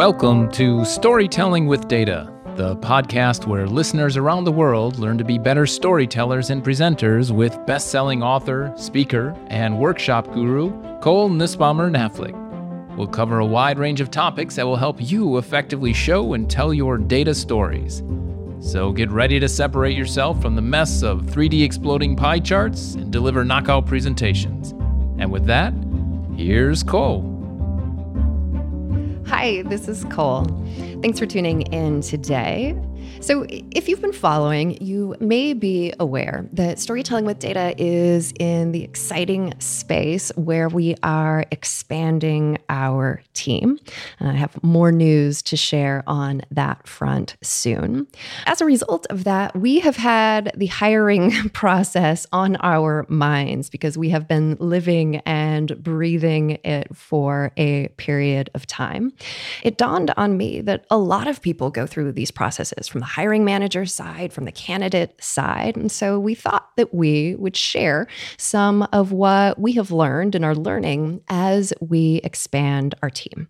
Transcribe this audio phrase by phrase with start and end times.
[0.00, 5.36] Welcome to Storytelling with Data, the podcast where listeners around the world learn to be
[5.36, 12.96] better storytellers and presenters with best selling author, speaker, and workshop guru Cole Nussbaumer Knaflic.
[12.96, 16.72] We'll cover a wide range of topics that will help you effectively show and tell
[16.72, 18.02] your data stories.
[18.60, 23.12] So get ready to separate yourself from the mess of 3D exploding pie charts and
[23.12, 24.70] deliver knockout presentations.
[25.20, 25.74] And with that,
[26.38, 27.29] here's Cole.
[29.30, 30.44] Hi, this is Cole.
[31.02, 32.76] Thanks for tuning in today.
[33.20, 38.72] So, if you've been following, you may be aware that storytelling with data is in
[38.72, 43.78] the exciting space where we are expanding our team.
[44.20, 48.06] And I have more news to share on that front soon.
[48.46, 53.98] As a result of that, we have had the hiring process on our minds because
[53.98, 59.12] we have been living and breathing it for a period of time.
[59.62, 63.09] It dawned on me that a lot of people go through these processes from the
[63.10, 65.76] hiring manager side, from the candidate side.
[65.76, 70.44] And so we thought that we would share some of what we have learned and
[70.44, 73.48] are learning as we expand our team.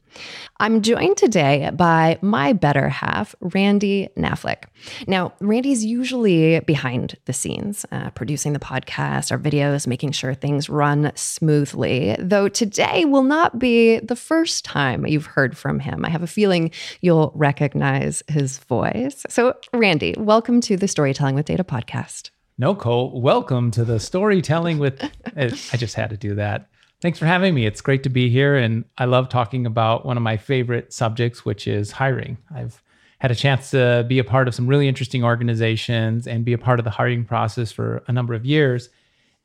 [0.59, 4.65] I'm joined today by my better half, Randy Knaflic.
[5.07, 10.69] Now, Randy's usually behind the scenes, uh, producing the podcast, our videos, making sure things
[10.69, 16.05] run smoothly, though today will not be the first time you've heard from him.
[16.05, 19.25] I have a feeling you'll recognize his voice.
[19.29, 22.31] So, Randy, welcome to the Storytelling with Data podcast.
[22.59, 25.03] No, Cole, welcome to the Storytelling with.
[25.37, 26.69] Eh, I just had to do that.
[27.01, 27.65] Thanks for having me.
[27.65, 28.57] It's great to be here.
[28.57, 32.37] And I love talking about one of my favorite subjects, which is hiring.
[32.55, 32.83] I've
[33.21, 36.59] had a chance to be a part of some really interesting organizations and be a
[36.59, 38.91] part of the hiring process for a number of years.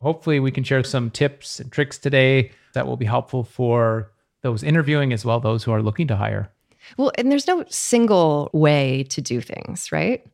[0.02, 4.62] Hopefully, we can share some tips and tricks today that will be helpful for those
[4.62, 6.52] interviewing as well those who are looking to hire.
[6.98, 10.26] Well, and there's no single way to do things, right?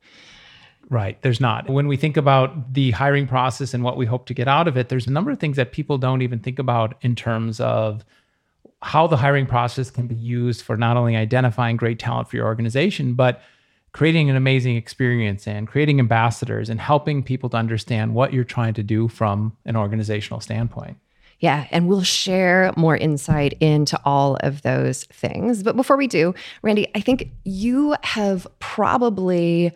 [0.90, 1.22] Right.
[1.22, 1.70] There's not.
[1.70, 4.76] When we think about the hiring process and what we hope to get out of
[4.76, 8.04] it, there's a number of things that people don't even think about in terms of
[8.82, 12.46] how the hiring process can be used for not only identifying great talent for your
[12.46, 13.42] organization, but
[13.94, 18.74] creating an amazing experience and creating ambassadors and helping people to understand what you're trying
[18.74, 20.98] to do from an organizational standpoint.
[21.42, 25.64] Yeah, and we'll share more insight into all of those things.
[25.64, 29.74] But before we do, Randy, I think you have probably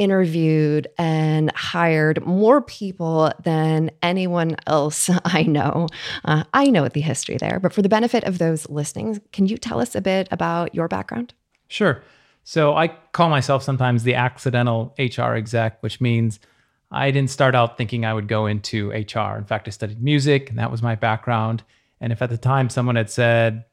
[0.00, 5.86] interviewed and hired more people than anyone else I know.
[6.24, 9.56] Uh, I know the history there, but for the benefit of those listening, can you
[9.58, 11.32] tell us a bit about your background?
[11.68, 12.02] Sure.
[12.42, 16.40] So I call myself sometimes the accidental HR exec, which means
[16.92, 19.36] I didn't start out thinking I would go into HR.
[19.38, 21.62] In fact, I studied music, and that was my background.
[22.00, 23.64] And if at the time someone had said,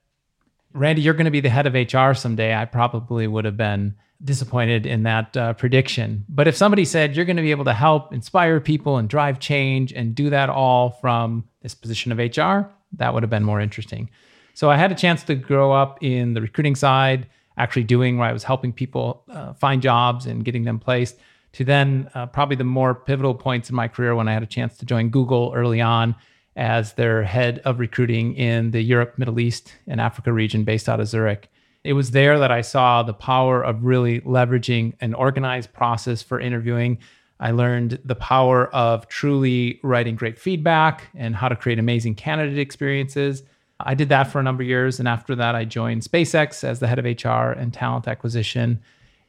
[0.74, 3.96] Randy, you're going to be the head of HR someday, I probably would have been
[4.24, 6.25] disappointed in that uh, prediction.
[6.29, 9.40] But if somebody said, you're going to be able to help inspire people and drive
[9.40, 13.59] change and do that all from this position of HR, that would have been more
[13.59, 14.09] interesting.
[14.53, 17.28] So I had a chance to grow up in the recruiting side,
[17.58, 21.18] actually doing where I was helping people uh, find jobs and getting them placed
[21.54, 24.48] to then uh, probably the more pivotal points in my career when I had a
[24.48, 26.16] chance to join Google early on
[26.56, 31.00] as their head of recruiting in the Europe, Middle East, and Africa region based out
[31.00, 31.50] of Zurich.
[31.84, 36.40] It was there that I saw the power of really leveraging an organized process for
[36.40, 36.98] interviewing.
[37.40, 42.59] I learned the power of truly writing great feedback and how to create amazing candidate
[42.59, 43.44] experiences.
[43.80, 45.00] I did that for a number of years.
[45.00, 48.82] And after that, I joined SpaceX as the head of HR and talent acquisition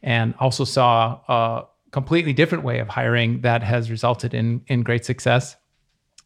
[0.03, 5.05] and also saw uh, completely different way of hiring that has resulted in in great
[5.05, 5.57] success.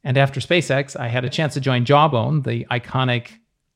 [0.03, 3.31] And after SpaceX, I had a chance to join Jawbone, the iconic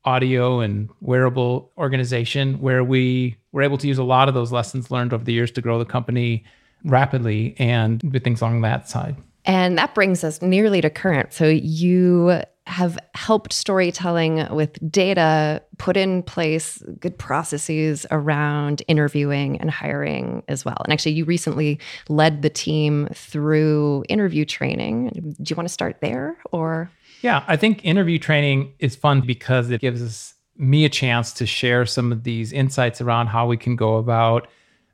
[0.05, 4.91] audio and wearable organization, where we were able to use a lot of those lessons
[4.91, 6.45] learned over the years to grow the company
[6.85, 9.15] rapidly and do things along that side.
[9.45, 11.33] And that brings us nearly to current.
[11.33, 19.71] So you have helped storytelling with data put in place good processes around interviewing and
[19.71, 20.77] hiring as well.
[20.83, 21.79] And actually, you recently
[22.09, 25.35] led the team through interview training.
[25.41, 26.91] Do you want to start there or?
[27.21, 31.87] Yeah, I think interview training is fun because it gives me a chance to share
[31.87, 34.47] some of these insights around how we can go about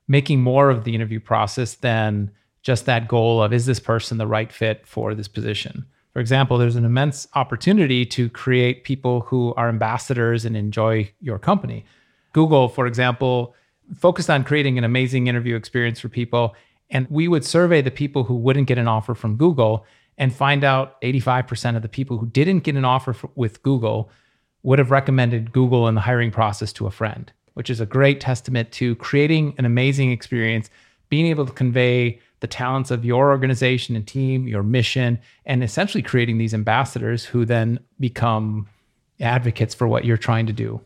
[0.07, 4.27] making more of the interview process than just that goal of is this person the
[4.27, 5.85] right fit for this position
[6.15, 11.37] for example, there's an immense opportunity to create people who are ambassadors and enjoy your
[11.37, 11.83] company.
[12.31, 13.53] Google, for example,
[13.93, 16.55] focused on creating an amazing interview experience for people.
[16.89, 19.85] And we would survey the people who wouldn't get an offer from Google
[20.17, 24.09] and find out 85% of the people who didn't get an offer with Google
[24.63, 27.29] would have recommended Google in the hiring process to a friend.
[27.55, 30.69] which is a great testament to creating an amazing experience,
[31.09, 36.01] being able to convey the talents of your organization and team, your mission, and essentially
[36.01, 38.67] creating these ambassadors who then become
[39.19, 40.81] advocates for what you're trying to do.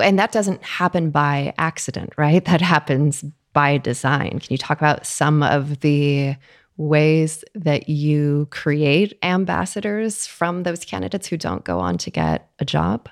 [0.00, 2.44] And that doesn't happen by accident, right?
[2.44, 4.38] That happens by design.
[4.38, 6.36] Can you talk about some of the
[6.76, 12.64] ways that you create ambassadors from those candidates who don't go on to get a
[12.64, 13.08] job?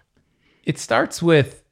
[0.65, 1.65] It starts with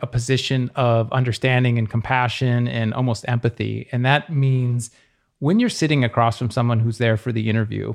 [0.00, 3.88] a position of understanding and compassion and almost empathy.
[3.90, 4.90] And that means
[5.44, 7.92] when you're sitting across from someone who's there for the interview,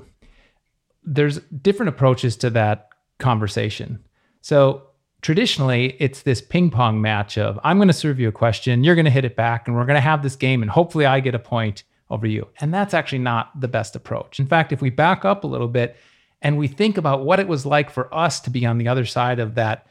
[1.04, 3.98] there's different approaches to that conversation.
[4.42, 4.84] So
[5.24, 8.94] traditionally, it's this ping pong match of I'm going to serve you a question, you're
[8.94, 11.22] going to hit it back, and we're going to have this game, and hopefully I
[11.22, 12.48] get a point over you.
[12.60, 14.40] And that's actually not the best approach.
[14.40, 15.98] In fact, if we back up a little bit
[16.44, 19.06] and we think about what it was like for us to be on the other
[19.06, 19.88] side of that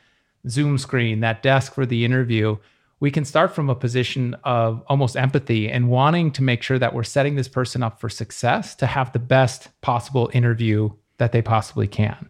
[0.48, 2.56] Zoom screen, that desk for the interview,
[3.00, 6.94] we can start from a position of almost empathy and wanting to make sure that
[6.94, 11.42] we're setting this person up for success to have the best possible interview that they
[11.42, 12.28] possibly can.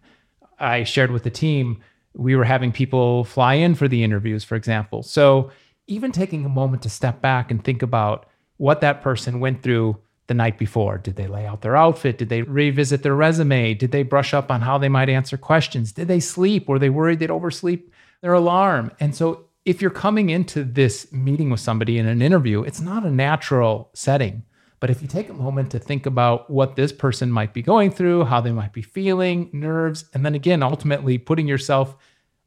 [0.59, 1.81] I shared with the team,
[2.15, 5.03] we were having people fly in for the interviews, for example.
[5.03, 5.51] So
[5.87, 8.27] even taking a moment to step back and think about
[8.59, 9.97] what that person went through
[10.29, 10.99] the night before.
[10.99, 12.19] Did they lay out their outfit?
[12.19, 13.75] Did they revisit their resume?
[13.75, 15.91] Did they brush up on how they might answer questions?
[15.91, 16.69] Did they sleep?
[16.69, 18.93] Were they worried they'd oversleep their alarm?
[19.01, 23.05] And so, if you're coming into this meeting with somebody in an interview, it's not
[23.05, 24.43] a natural setting.
[24.81, 27.91] But if you take a moment to think about what this person might be going
[27.91, 31.99] through, how they might be feeling, nerves, and then again, ultimately putting yourself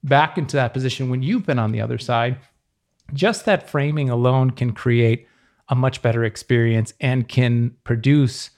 [0.04, 2.40] back into that position when you've been on the other side,
[3.14, 5.28] just that framing alone can create
[5.70, 8.50] a much better experience and can produce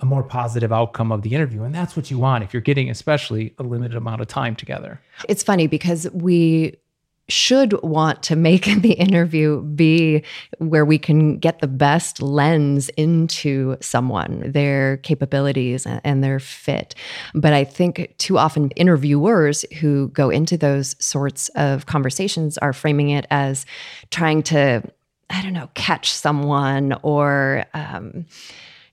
[0.00, 1.64] a more positive outcome of the interview.
[1.64, 5.02] And that's what you want if you're getting, especially, a limited amount of time together.
[5.28, 6.76] It's funny because we
[7.28, 10.22] should want to make the interview be
[10.58, 16.94] where we can get the best lens into someone, their capabilities and their fit.
[17.34, 23.10] But I think too often interviewers who go into those sorts of conversations are framing
[23.10, 23.66] it as
[24.10, 24.82] trying to
[25.28, 28.26] I don't know, catch someone or um,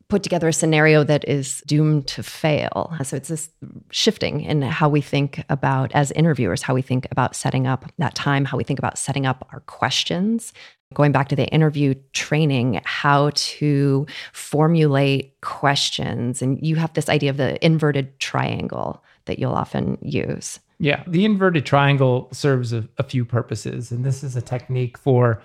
[0.07, 2.93] put together a scenario that is doomed to fail.
[3.03, 3.49] So it's this
[3.91, 8.15] shifting in how we think about, as interviewers, how we think about setting up that
[8.15, 10.53] time, how we think about setting up our questions.
[10.93, 16.41] Going back to the interview training, how to formulate questions.
[16.41, 20.59] And you have this idea of the inverted triangle that you'll often use.
[20.77, 23.91] Yeah, the inverted triangle serves a, a few purposes.
[23.91, 25.41] And this is a technique for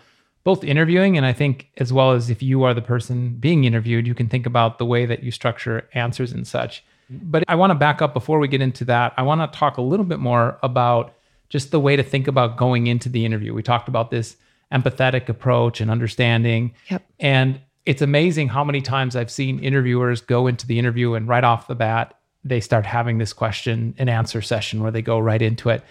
[0.48, 4.06] both interviewing and I think as well as if you are the person being interviewed,
[4.06, 6.82] you can think about the way that you structure answers and such.
[7.10, 9.12] But I want to back up before we get into that.
[9.18, 11.12] I want to talk a little bit more about
[11.50, 13.52] just the way to think about going into the interview.
[13.52, 14.38] We talked about this
[14.72, 16.72] empathetic approach and understanding.
[16.88, 17.02] Yep.
[17.20, 21.44] And it's amazing how many times I've seen interviewers go into the interview and right
[21.44, 25.42] off the bat, they start having this question and answer session where they go right
[25.42, 25.84] into it.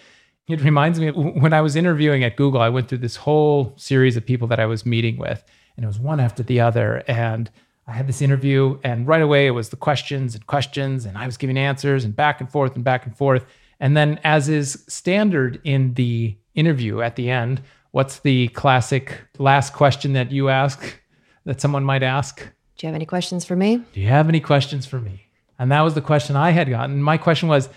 [0.48, 4.16] It reminds me when I was interviewing at Google, I went through this whole series
[4.16, 5.44] of people that I was meeting with,
[5.76, 7.04] and it was one after the other.
[7.06, 7.52] And
[7.86, 11.26] I had this interview, and right away it was the questions and questions, and I
[11.26, 13.46] was giving answers and back and forth and back and forth.
[13.82, 17.62] And then, as is standard in the interview at the end,
[17.92, 20.98] what's the classic last question that you ask
[21.44, 22.40] that someone might ask?
[22.78, 23.84] Do you have any questions for me?
[23.92, 25.24] Do you have any questions for me?
[25.60, 27.02] And that was the question I had gotten.
[27.02, 27.68] My question was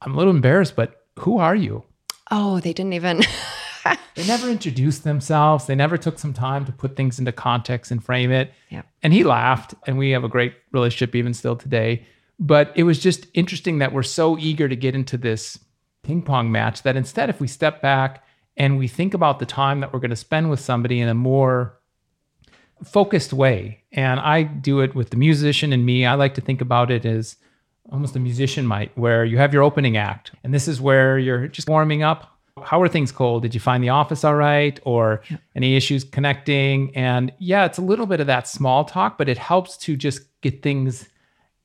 [0.00, 1.82] I'm a little embarrassed, but who are you?
[2.30, 3.22] Oh, they didn't even.
[4.14, 5.66] they never introduced themselves.
[5.66, 8.52] They never took some time to put things into context and frame it.
[8.70, 8.82] Yeah.
[9.02, 12.06] And he laughed, and we have a great relationship even still today.
[12.38, 15.58] But it was just interesting that we're so eager to get into this
[16.02, 18.24] ping pong match that instead, if we step back
[18.56, 21.14] and we think about the time that we're going to spend with somebody in a
[21.14, 21.78] more
[22.84, 26.60] focused way, and I do it with the musician and me, I like to think
[26.60, 27.36] about it as
[27.90, 31.48] almost a musician might, where you have your opening act, and this is where you're
[31.48, 32.30] just warming up.
[32.62, 33.42] How are things cold?
[33.42, 35.38] Did you find the office all right, or yeah.
[35.54, 36.94] any issues connecting?
[36.96, 40.22] And yeah, it's a little bit of that small talk, but it helps to just
[40.40, 41.08] get things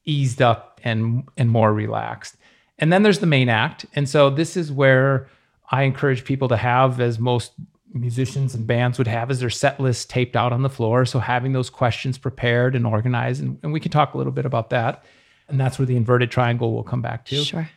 [0.05, 2.35] eased up and and more relaxed.
[2.79, 5.27] And then there's the main act, and so this is where
[5.71, 7.53] I encourage people to have, as most
[7.93, 11.05] musicians and bands would have, is their set list taped out on the floor.
[11.05, 14.45] So having those questions prepared and organized, and, and we can talk a little bit
[14.45, 15.03] about that.
[15.49, 17.43] And that's where the inverted triangle will come back to.
[17.43, 17.69] Sure.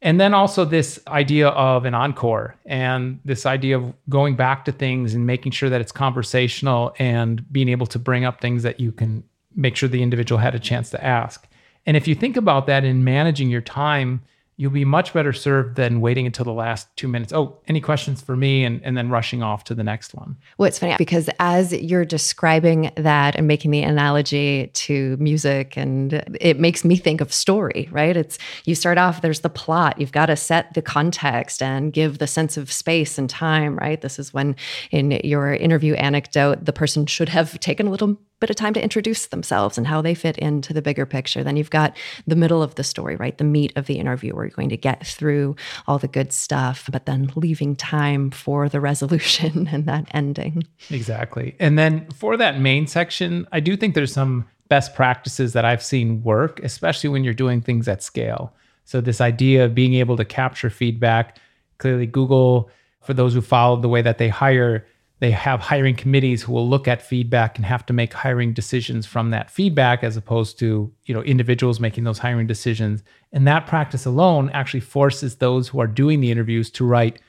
[0.00, 4.72] And then also this idea of an encore and this idea of going back to
[4.72, 8.78] things and making sure that it's conversational and being able to bring up things that
[8.78, 9.24] you can
[9.56, 11.48] make sure the individual had a chance to ask.
[11.84, 14.22] And if you think about that in managing your time,
[14.58, 17.32] you'll be much better served than waiting until the last two minutes.
[17.32, 18.64] Oh, any questions for me?
[18.64, 20.36] And, and then rushing off to the next one.
[20.58, 26.12] Well, it's funny because as you're describing that and making the analogy to music, and
[26.40, 28.16] it makes me think of story, right?
[28.16, 32.18] It's you start off, there's the plot, you've got to set the context and give
[32.18, 34.00] the sense of space and time, right?
[34.00, 34.56] This is when
[34.90, 38.82] in your interview anecdote, the person should have taken a little bit of time to
[38.82, 41.42] introduce themselves and how they fit into the bigger picture.
[41.42, 43.36] Then you've got the middle of the story, right?
[43.36, 46.88] The meat of the interview where you're going to get through all the good stuff,
[46.92, 50.64] but then leaving time for the resolution and that ending.
[50.90, 51.56] Exactly.
[51.58, 55.82] And then for that main section, I do think there's some best practices that I've
[55.82, 58.54] seen work, especially when you're doing things at scale.
[58.84, 61.38] So, this idea of being able to capture feedback,
[61.76, 62.70] clearly, Google,
[63.02, 64.86] for those who follow the way that they hire,
[65.20, 69.04] they have hiring committees who will look at feedback and have to make hiring decisions
[69.04, 73.02] from that feedback as opposed to you know individuals making those hiring decisions.
[73.32, 77.20] And that practice alone actually forces those who are doing the interviews to write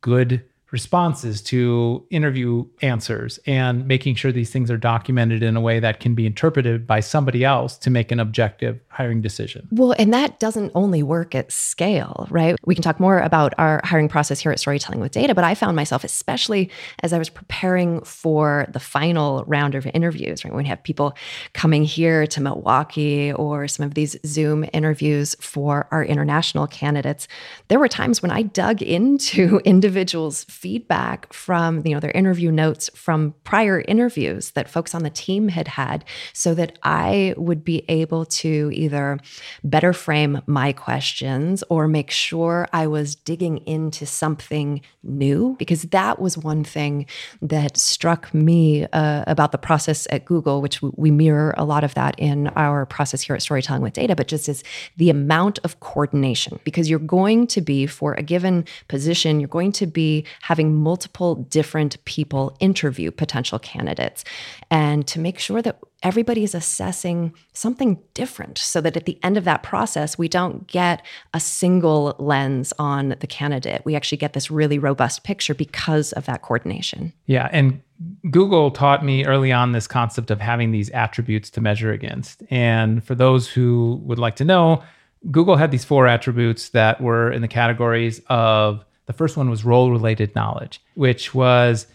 [0.00, 5.78] good responses to interview answers and making sure these things are documented in a way
[5.78, 9.68] that can be interpreted by somebody else to make an objective hiring decision.
[9.70, 12.56] Well, and that doesn't only work at scale, right?
[12.64, 15.54] We can talk more about our hiring process here at Storytelling with Data, but I
[15.54, 16.70] found myself, especially
[17.02, 20.52] as I was preparing for the final round of interviews, right?
[20.52, 21.16] When we have people
[21.52, 27.28] coming here to Milwaukee or some of these Zoom interviews for our international candidates,
[27.68, 32.88] there were times when I dug into individuals' feedback from you know their interview notes
[32.94, 37.84] from prior interviews that folks on the team had had so that I would be
[37.90, 39.18] able to either
[39.62, 46.18] better frame my questions or make sure I was digging into something new because that
[46.18, 47.04] was one thing
[47.42, 51.92] that struck me uh, about the process at Google which we mirror a lot of
[51.94, 54.64] that in our process here at Storytelling with Data but just is
[54.96, 59.72] the amount of coordination because you're going to be for a given position you're going
[59.72, 64.22] to be having multiple different people interview potential candidates
[64.70, 69.36] and to make sure that everybody is assessing something different so that at the end
[69.36, 73.82] of that process, we don't get a single lens on the candidate.
[73.84, 77.12] We actually get this really robust picture because of that coordination.
[77.26, 77.48] Yeah.
[77.50, 77.82] And
[78.30, 82.44] Google taught me early on this concept of having these attributes to measure against.
[82.50, 84.84] And for those who would like to know,
[85.28, 89.64] Google had these four attributes that were in the categories of the first one was
[89.64, 91.86] role related knowledge, which was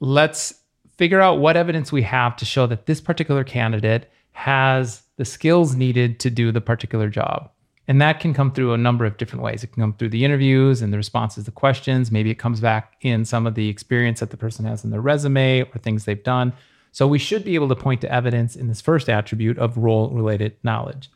[0.00, 0.54] let's
[0.96, 5.74] figure out what evidence we have to show that this particular candidate has the skills
[5.74, 7.50] needed to do the particular job.
[7.88, 9.62] And that can come through a number of different ways.
[9.62, 12.10] It can come through the interviews and the responses to questions.
[12.10, 15.00] Maybe it comes back in some of the experience that the person has in their
[15.00, 16.52] resume or things they've done.
[16.90, 20.10] So we should be able to point to evidence in this first attribute of role
[20.10, 21.10] related knowledge.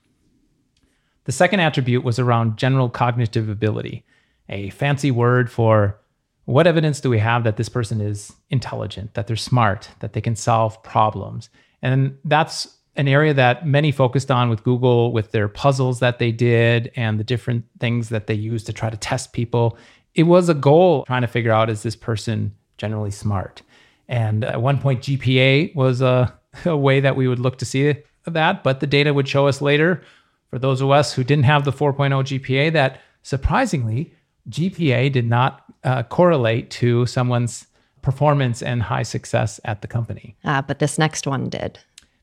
[1.25, 4.05] The second attribute was around general cognitive ability
[4.51, 5.99] a fancy word for
[6.45, 10.21] what evidence do we have that this person is intelligent, that they're smart, that they
[10.21, 11.49] can solve problems?
[11.81, 16.33] And that's an area that many focused on with Google with their puzzles that they
[16.33, 19.79] did and the different things that they used to try to test people.
[20.15, 23.63] It was a goal trying to figure out is this person generally smart?
[24.09, 27.95] And at one point, GPA was a, a way that we would look to see
[28.27, 30.03] that, but the data would show us later,
[30.51, 34.13] for those of us who didn't have the 4.0 GPA, that surprisingly,
[34.51, 37.67] GPA did not uh, correlate to someone's
[38.03, 40.37] performance and high success at the company.
[40.45, 41.79] Uh, but this next one did.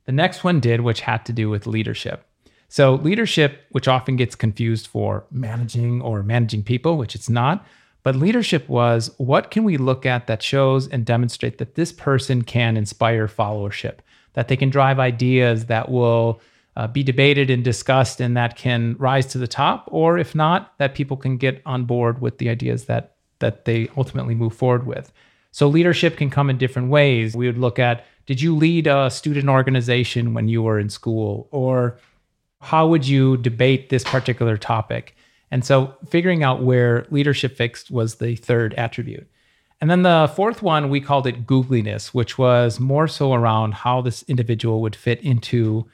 [0.05, 2.25] The next one did, which had to do with leadership.
[2.69, 7.65] So, leadership, which often gets confused for managing or managing people, which it's not,
[8.03, 12.41] but leadership was what can we look at that shows and demonstrate that this person
[12.41, 13.99] can inspire followership,
[14.33, 16.41] that they can drive ideas that will
[16.77, 20.77] uh, be debated and discussed and that can rise to the top, or if not,
[20.77, 24.85] that people can get on board with the ideas that that they ultimately move forward
[24.85, 25.11] with.
[25.51, 27.35] So leadership can come in different ways.
[27.35, 31.47] We would look at did you lead a student organization when you were in school
[31.51, 31.97] or
[32.61, 35.15] how would you debate this particular topic?
[35.49, 39.27] And so figuring out where leadership fixed was the third attribute.
[39.81, 44.01] And then the fourth one, we called it googliness, which was more so around how
[44.01, 45.87] this individual would fit into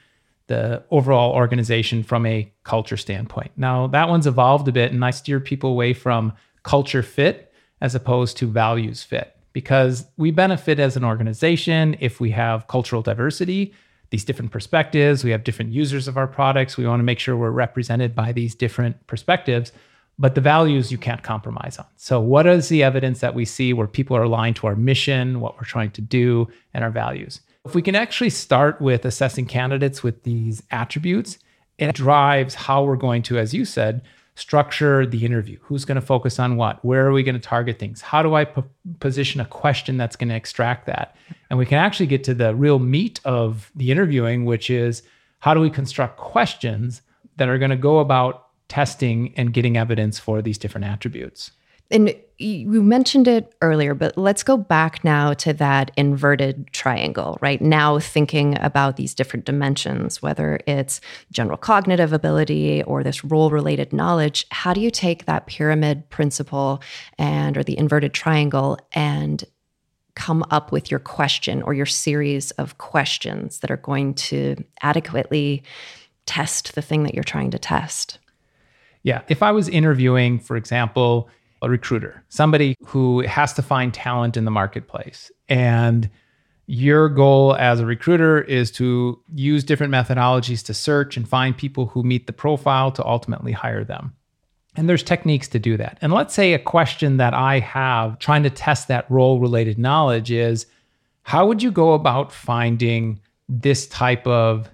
[0.46, 3.50] the overall organization from a culture standpoint.
[3.56, 6.32] Now, that one's evolved a bit, and I steer people away from
[6.62, 12.30] culture fit as opposed to values fit because we benefit as an organization if we
[12.32, 13.72] have cultural diversity,
[14.10, 16.76] these different perspectives, we have different users of our products.
[16.76, 19.72] We want to make sure we're represented by these different perspectives,
[20.18, 21.86] but the values you can't compromise on.
[21.96, 25.40] So, what is the evidence that we see where people are aligned to our mission,
[25.40, 27.40] what we're trying to do, and our values?
[27.64, 31.38] If we can actually start with assessing candidates with these attributes,
[31.78, 34.02] it drives how we're going to, as you said,
[34.34, 35.58] structure the interview.
[35.62, 36.84] Who's going to focus on what?
[36.84, 38.00] Where are we going to target things?
[38.00, 38.62] How do I p-
[39.00, 41.16] position a question that's going to extract that?
[41.48, 45.02] And we can actually get to the real meat of the interviewing, which is
[45.38, 47.00] how do we construct questions
[47.36, 51.52] that are going to go about testing and getting evidence for these different attributes.
[51.90, 57.60] And you mentioned it earlier, but let's go back now to that inverted triangle, right?
[57.60, 61.00] Now, thinking about these different dimensions, whether it's
[61.30, 66.82] general cognitive ability or this role related knowledge, how do you take that pyramid principle
[67.18, 69.44] and or the inverted triangle and
[70.16, 75.62] come up with your question or your series of questions that are going to adequately
[76.26, 78.18] test the thing that you're trying to test?
[79.02, 79.22] Yeah.
[79.28, 81.28] If I was interviewing, for example,
[81.64, 85.30] a recruiter, somebody who has to find talent in the marketplace.
[85.48, 86.10] And
[86.66, 91.86] your goal as a recruiter is to use different methodologies to search and find people
[91.86, 94.14] who meet the profile to ultimately hire them.
[94.76, 95.98] And there's techniques to do that.
[96.00, 100.30] And let's say a question that I have trying to test that role related knowledge
[100.30, 100.66] is
[101.22, 104.68] how would you go about finding this type of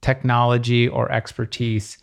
[0.00, 1.98] technology or expertise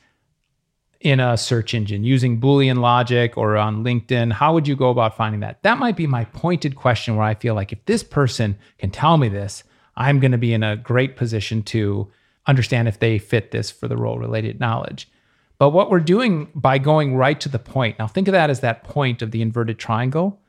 [1.02, 4.34] in a search engine using Boolean logic or on LinkedIn?
[4.34, 5.64] How would you go about finding that?
[5.64, 9.18] That might be my pointed question where I feel like if this person can tell
[9.18, 9.64] me this,
[9.96, 12.12] I'm going to be in a great position to
[12.48, 15.10] understand if they fit this for the role related knowledge.
[15.58, 18.62] But what we're doing by going right to the point, now think of that as
[18.62, 20.40] that point of the inverted triangle.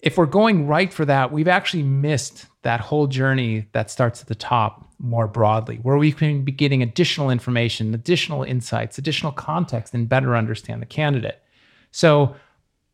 [0.00, 4.28] If we're going right for that, we've actually missed that whole journey that starts at
[4.28, 9.94] the top more broadly, where we can be getting additional information, additional insights, additional context,
[9.94, 11.42] and better understand the candidate.
[11.90, 12.34] So,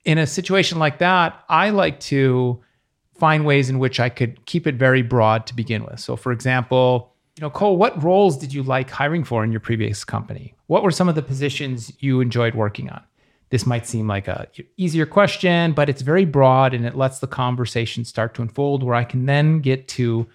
[0.04, 2.60] in a situation like that, I like to
[3.14, 6.00] find ways in which I could keep it very broad to begin with.
[6.00, 9.60] So, for example, you know, Cole, what roles did you like hiring for in your
[9.60, 10.54] previous company?
[10.66, 13.02] What were some of the positions you enjoyed working on?
[13.50, 17.26] This might seem like a easier question, but it's very broad and it lets the
[17.26, 20.26] conversation start to unfold where I can then get to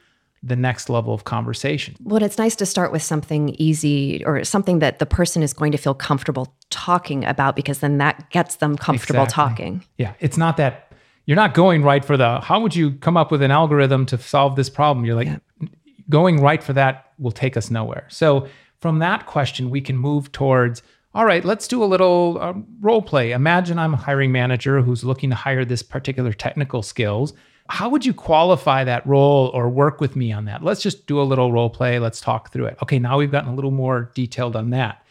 [0.48, 1.96] the next level of conversation.
[2.04, 5.72] Well, it's nice to start with something easy or something that the person is going
[5.74, 9.56] to feel comfortable talking about because then that gets them comfortable exactly.
[9.56, 9.86] talking.
[9.98, 10.92] Yeah, it's not that
[11.26, 14.18] you're not going right for the how would you come up with an algorithm to
[14.18, 15.06] solve this problem?
[15.06, 15.68] You're like yeah.
[16.10, 18.08] going right for that will take us nowhere.
[18.10, 18.48] So,
[18.80, 20.82] from that question, we can move towards
[21.14, 23.32] all right, let's do a little uh, role play.
[23.32, 27.34] Imagine I'm a hiring manager who's looking to hire this particular technical skills
[27.70, 30.64] how would you qualify that role or work with me on that?
[30.64, 32.00] Let's just do a little role play.
[32.00, 32.78] Let's talk through it.
[32.82, 35.06] Okay, now we've gotten a little more detailed on that.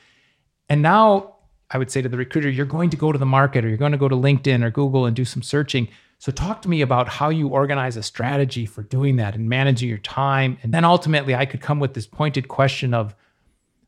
[0.69, 1.37] And now
[1.71, 3.77] I would say to the recruiter, you're going to go to the market or you're
[3.77, 5.89] going to go to LinkedIn or Google and do some searching.
[6.19, 9.89] So talk to me about how you organize a strategy for doing that and managing
[9.89, 10.59] your time.
[10.63, 13.15] And then ultimately I could come with this pointed question of,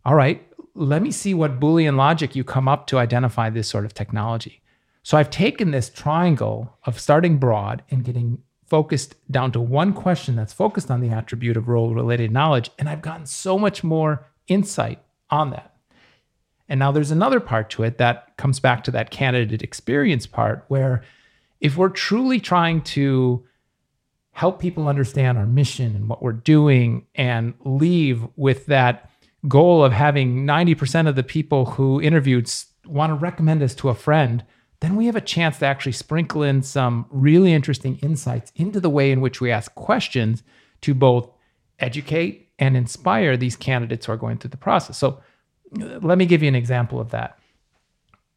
[0.04, 3.84] all right, let me see what Boolean logic you come up to identify this sort
[3.84, 4.60] of technology.
[5.02, 10.36] So I've taken this triangle of starting broad and getting focused down to one question
[10.36, 12.70] that's focused on the attribute of role related knowledge.
[12.78, 15.74] And I've gotten so much more insight on that.
[16.68, 20.64] And now there's another part to it that comes back to that candidate experience part
[20.68, 21.02] where
[21.60, 23.44] if we're truly trying to
[24.32, 29.10] help people understand our mission and what we're doing and leave with that
[29.48, 32.52] goal of having 90% of the people who interviewed
[32.86, 34.44] want to recommend us to a friend
[34.80, 38.90] then we have a chance to actually sprinkle in some really interesting insights into the
[38.90, 40.42] way in which we ask questions
[40.82, 41.30] to both
[41.80, 44.98] educate and inspire these candidates who are going through the process.
[44.98, 45.20] So,
[45.70, 47.38] let me give you an example of that.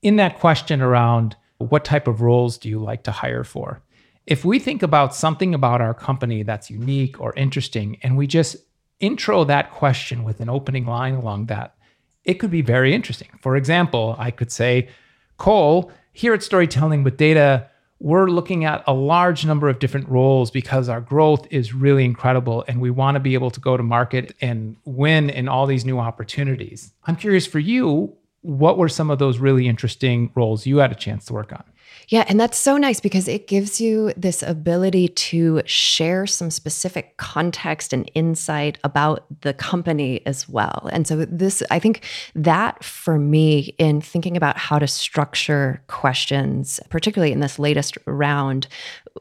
[0.01, 3.81] In that question around what type of roles do you like to hire for?
[4.27, 8.57] If we think about something about our company that's unique or interesting, and we just
[8.99, 11.75] intro that question with an opening line along that,
[12.23, 13.29] it could be very interesting.
[13.41, 14.89] For example, I could say,
[15.37, 17.67] Cole, here at Storytelling with Data,
[17.99, 22.65] we're looking at a large number of different roles because our growth is really incredible
[22.67, 25.85] and we want to be able to go to market and win in all these
[25.85, 26.93] new opportunities.
[27.05, 30.95] I'm curious for you, what were some of those really interesting roles you had a
[30.95, 31.63] chance to work on?
[32.07, 37.17] Yeah, and that's so nice because it gives you this ability to share some specific
[37.17, 40.89] context and insight about the company as well.
[40.91, 42.03] And so, this, I think
[42.35, 48.67] that for me, in thinking about how to structure questions, particularly in this latest round,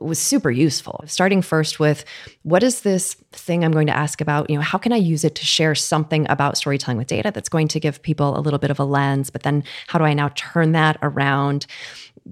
[0.01, 1.03] was super useful.
[1.07, 2.05] Starting first with
[2.43, 4.49] what is this thing I'm going to ask about?
[4.49, 7.49] You know, how can I use it to share something about storytelling with data that's
[7.49, 9.31] going to give people a little bit of a lens?
[9.31, 11.67] But then, how do I now turn that around?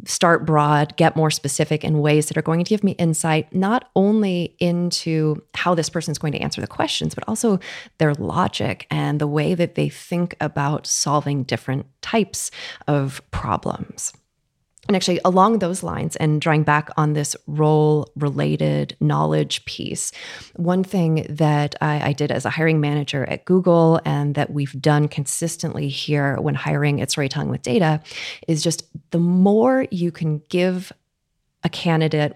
[0.04, 3.90] Start broad, get more specific in ways that are going to give me insight, not
[3.96, 7.58] only into how this person is going to answer the questions, but also
[7.98, 12.50] their logic and the way that they think about solving different types
[12.86, 14.12] of problems.
[14.88, 20.12] And actually, along those lines, and drawing back on this role related knowledge piece,
[20.56, 24.80] one thing that I, I, did as a hiring manager at Google and that we've
[24.80, 28.00] done consistently here when hiring at Storytelling with Data
[28.48, 30.90] is just the more you can give
[31.64, 32.34] a candidate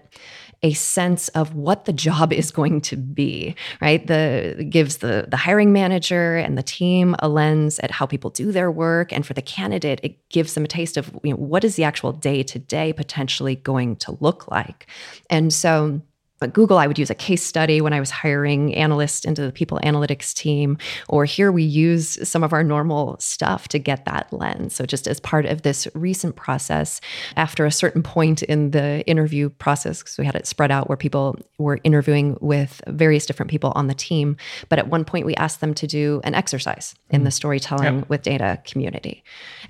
[0.63, 4.07] a sense of what the job is going to be, right?
[4.07, 8.51] The gives the the hiring manager and the team a lens at how people do
[8.51, 11.63] their work, and for the candidate, it gives them a taste of you know, what
[11.63, 14.87] is the actual day to day potentially going to look like,
[15.29, 16.01] and so
[16.43, 19.51] at Google, I would use a case study when I was hiring analysts into the
[19.51, 20.77] people analytics team.
[21.09, 24.75] Or here we use some of our normal stuff to get that lens.
[24.75, 27.01] So, just as part of this recent process,
[27.35, 30.97] after a certain point in the interview process, because we had it spread out where
[30.97, 34.37] people were interviewing with various different people on the team.
[34.69, 37.25] But at one point, we asked them to do an exercise in mm.
[37.25, 38.09] the storytelling yep.
[38.09, 39.23] with data community.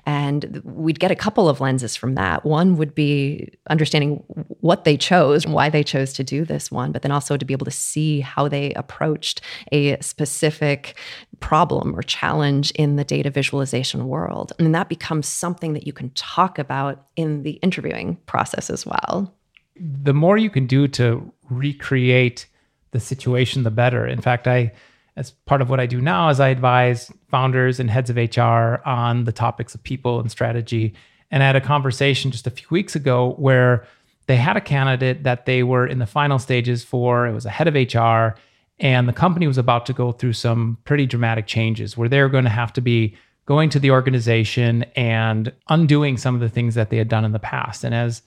[0.06, 2.46] And we'd get a couple of lenses from that.
[2.46, 4.24] One would be understanding
[4.60, 7.54] what they chose, why they chose to do this one, but then also to be
[7.54, 10.98] able to see how they approached a specific
[11.40, 14.54] problem or challenge in the data visualization world.
[14.60, 19.34] And that becomes something that you can talk about in the interviewing process as well.
[19.76, 22.48] The more you can do to recreate
[22.92, 24.06] the situation, the better.
[24.06, 24.72] In fact, I
[25.16, 28.82] as part of what I do now is I advise founders and heads of HR
[28.88, 30.94] on the topics of people and strategy.
[31.30, 33.86] And I had a conversation just a few weeks ago where
[34.26, 37.28] they had a candidate that they were in the final stages for.
[37.28, 38.40] It was a head of HR,
[38.80, 42.46] and the company was about to go through some pretty dramatic changes where they're going
[42.46, 46.90] to have to be going to the organization and undoing some of the things that
[46.90, 47.84] they had done in the past.
[47.84, 48.22] And as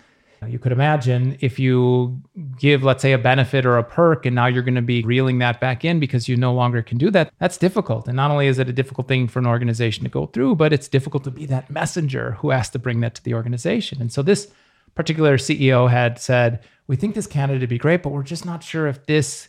[0.46, 2.20] you could imagine, if you
[2.58, 5.38] give, let's say, a benefit or a perk, and now you're going to be reeling
[5.38, 8.06] that back in because you no longer can do that, that's difficult.
[8.06, 10.72] And not only is it a difficult thing for an organization to go through, but
[10.72, 14.00] it's difficult to be that messenger who has to bring that to the organization.
[14.00, 14.52] And so this
[14.96, 18.64] particular CEO had said, We think this candidate would be great, but we're just not
[18.64, 19.48] sure if this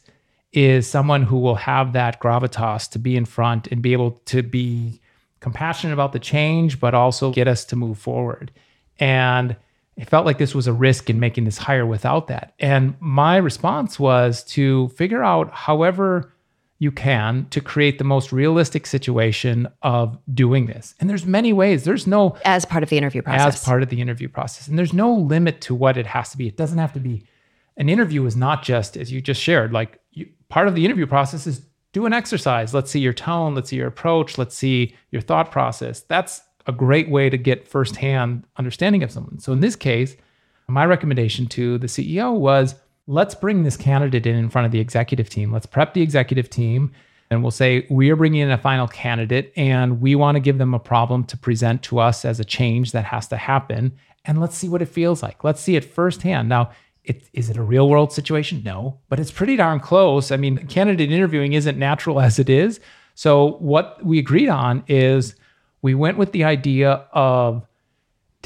[0.53, 4.43] is someone who will have that gravitas to be in front and be able to
[4.43, 5.01] be
[5.39, 8.51] compassionate about the change, but also get us to move forward.
[8.99, 9.55] And
[9.95, 12.53] it felt like this was a risk in making this hire without that.
[12.59, 16.33] And my response was to figure out however
[16.79, 20.93] you can to create the most realistic situation of doing this.
[20.99, 21.83] And there's many ways.
[21.83, 23.55] There's no as part of the interview process.
[23.55, 24.67] As part of the interview process.
[24.67, 26.47] And there's no limit to what it has to be.
[26.47, 27.23] It doesn't have to be
[27.77, 31.05] an interview is not just as you just shared like you, part of the interview
[31.05, 31.61] process is
[31.93, 32.73] do an exercise.
[32.73, 36.01] Let's see your tone, let's see your approach, let's see your thought process.
[36.01, 39.39] That's a great way to get firsthand understanding of someone.
[39.39, 40.15] So in this case,
[40.67, 42.75] my recommendation to the CEO was
[43.07, 45.51] let's bring this candidate in in front of the executive team.
[45.51, 46.91] Let's prep the executive team
[47.29, 50.57] and we'll say, we are bringing in a final candidate and we want to give
[50.57, 53.97] them a problem to present to us as a change that has to happen.
[54.25, 55.43] And let's see what it feels like.
[55.43, 56.47] Let's see it firsthand.
[56.47, 56.71] Now,
[57.03, 58.61] it, is it a real world situation?
[58.63, 60.31] No, but it's pretty darn close.
[60.31, 62.79] I mean, candidate interviewing isn't natural as it is.
[63.15, 65.35] So, what we agreed on is
[65.81, 67.65] we went with the idea of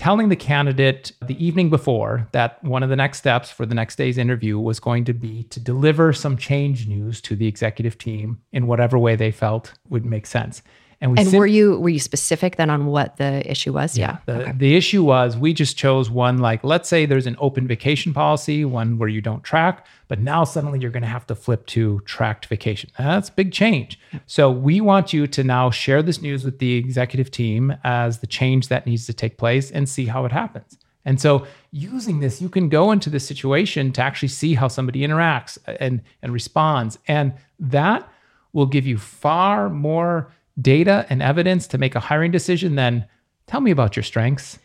[0.01, 3.97] telling the candidate the evening before that one of the next steps for the next
[3.97, 8.41] day's interview was going to be to deliver some change news to the executive team
[8.51, 10.63] in whatever way they felt would make sense.
[11.01, 13.97] And, and sim- were you were you specific then on what the issue was?
[13.97, 14.19] Yeah.
[14.27, 14.33] yeah.
[14.33, 14.51] The, okay.
[14.55, 18.65] the issue was we just chose one like let's say there's an open vacation policy,
[18.65, 22.01] one where you don't track, but now suddenly you're going to have to flip to
[22.05, 22.91] tracked vacation.
[22.99, 23.99] That's big change.
[24.27, 28.27] So we want you to now share this news with the executive team as the
[28.27, 30.77] change that needs to take place and see how it happens.
[31.03, 34.99] And so using this, you can go into this situation to actually see how somebody
[34.99, 36.99] interacts and, and responds.
[37.07, 38.07] And that
[38.53, 43.07] will give you far more data and evidence to make a hiring decision, then
[43.47, 44.59] tell me about your strengths.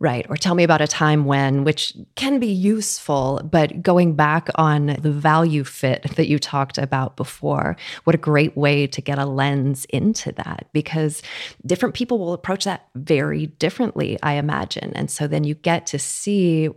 [0.00, 0.26] Right.
[0.28, 4.96] Or tell me about a time when, which can be useful, but going back on
[5.00, 9.24] the value fit that you talked about before, what a great way to get a
[9.24, 11.22] lens into that because
[11.64, 14.92] different people will approach that very differently, I imagine.
[14.94, 16.68] And so then you get to see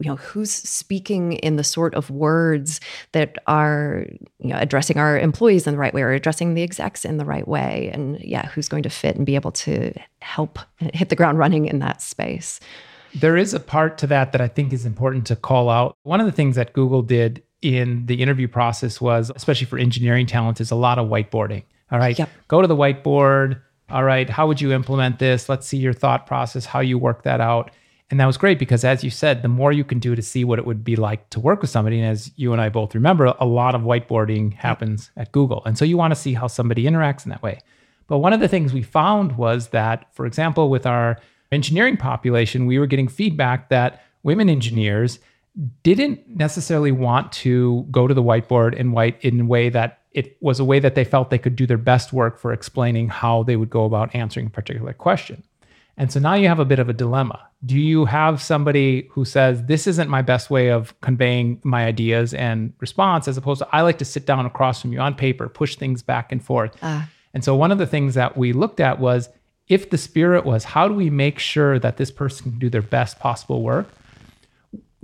[0.00, 2.80] you know who's speaking in the sort of words
[3.12, 4.06] that are
[4.38, 7.24] you know addressing our employees in the right way or addressing the execs in the
[7.24, 7.90] right way.
[7.92, 11.66] And yeah who's going to fit and be able to help hit the ground running
[11.66, 12.60] in that space.
[13.14, 15.96] There is a part to that that i think is important to call out.
[16.02, 20.26] One of the things that google did in the interview process was especially for engineering
[20.26, 21.62] talent is a lot of whiteboarding.
[21.92, 22.18] All right?
[22.18, 22.30] Yep.
[22.48, 23.60] go to the whiteboard.
[23.90, 25.48] All right how would you implement this?
[25.48, 27.70] Let's see your thought process how you work that out
[28.14, 30.44] And that was great because, as you said, the more you can do to see
[30.44, 32.94] what it would be like to work with somebody, and as you and I both
[32.94, 35.64] remember, a lot of whiteboarding happens at Google.
[35.64, 37.58] And so you want to see how somebody interacts in that way.
[38.06, 41.18] But one of the things we found was that, for example, with our
[41.50, 45.18] engineering population, we were getting feedback that women engineers
[45.82, 50.36] didn't necessarily want to go to the whiteboard and white in a way that it
[50.40, 53.42] was a way that they felt they could do their best work for explaining how
[53.42, 55.42] they would go about answering a particular question.
[55.96, 57.40] And so now you have a bit of a dilemma.
[57.64, 62.34] Do you have somebody who says, This isn't my best way of conveying my ideas
[62.34, 65.48] and response, as opposed to I like to sit down across from you on paper,
[65.48, 66.76] push things back and forth?
[66.82, 67.02] Uh.
[67.32, 69.28] And so one of the things that we looked at was
[69.68, 72.82] if the spirit was, How do we make sure that this person can do their
[72.82, 73.88] best possible work?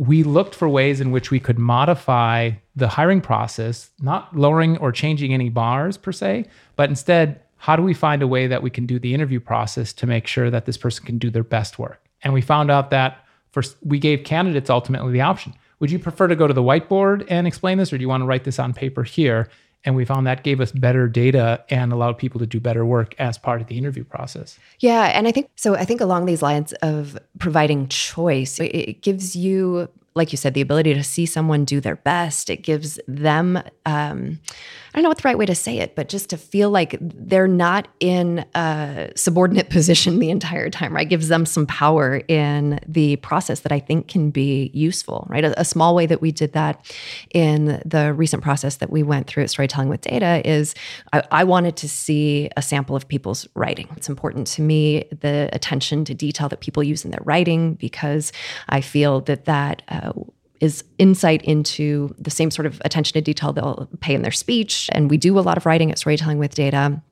[0.00, 4.92] we looked for ways in which we could modify the hiring process, not lowering or
[4.92, 8.70] changing any bars per se, but instead, how do we find a way that we
[8.70, 11.78] can do the interview process to make sure that this person can do their best
[11.78, 12.02] work?
[12.24, 13.18] And we found out that
[13.52, 15.52] first we gave candidates ultimately the option.
[15.78, 18.22] Would you prefer to go to the whiteboard and explain this, or do you want
[18.22, 19.50] to write this on paper here?
[19.84, 23.14] And we found that gave us better data and allowed people to do better work
[23.18, 24.58] as part of the interview process.
[24.78, 25.04] Yeah.
[25.04, 25.74] And I think so.
[25.74, 30.60] I think along these lines of providing choice, it gives you like you said, the
[30.60, 32.50] ability to see someone do their best.
[32.50, 34.40] It gives them, um,
[34.92, 36.96] I don't know what the right way to say it, but just to feel like
[37.00, 41.06] they're not in a subordinate position the entire time, right?
[41.06, 45.44] It gives them some power in the process that I think can be useful, right?
[45.44, 46.84] A, a small way that we did that
[47.32, 50.74] in the recent process that we went through at Storytelling with Data is
[51.12, 53.88] I, I wanted to see a sample of people's writing.
[53.96, 58.32] It's important to me the attention to detail that people use in their writing because
[58.68, 59.99] I feel that that uh,
[60.60, 64.90] is insight into the same sort of attention to detail they'll pay in their speech.
[64.92, 67.02] And we do a lot of writing at Storytelling with Data.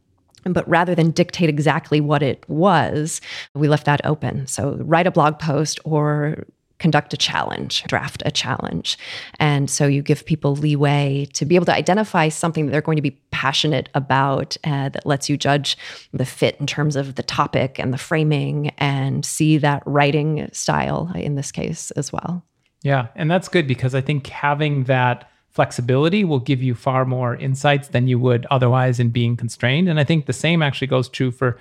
[0.45, 3.21] But rather than dictate exactly what it was,
[3.55, 4.47] we left that open.
[4.47, 6.45] So write a blog post or
[6.79, 8.97] conduct a challenge, draft a challenge.
[9.41, 12.97] And so you give people leeway to be able to identify something that they're going
[12.97, 15.77] to be passionate about uh, that lets you judge
[16.13, 21.11] the fit in terms of the topic and the framing and see that writing style
[21.17, 22.45] in this case as well.
[22.83, 27.35] Yeah, and that's good because I think having that flexibility will give you far more
[27.35, 29.89] insights than you would otherwise in being constrained.
[29.89, 31.59] And I think the same actually goes true for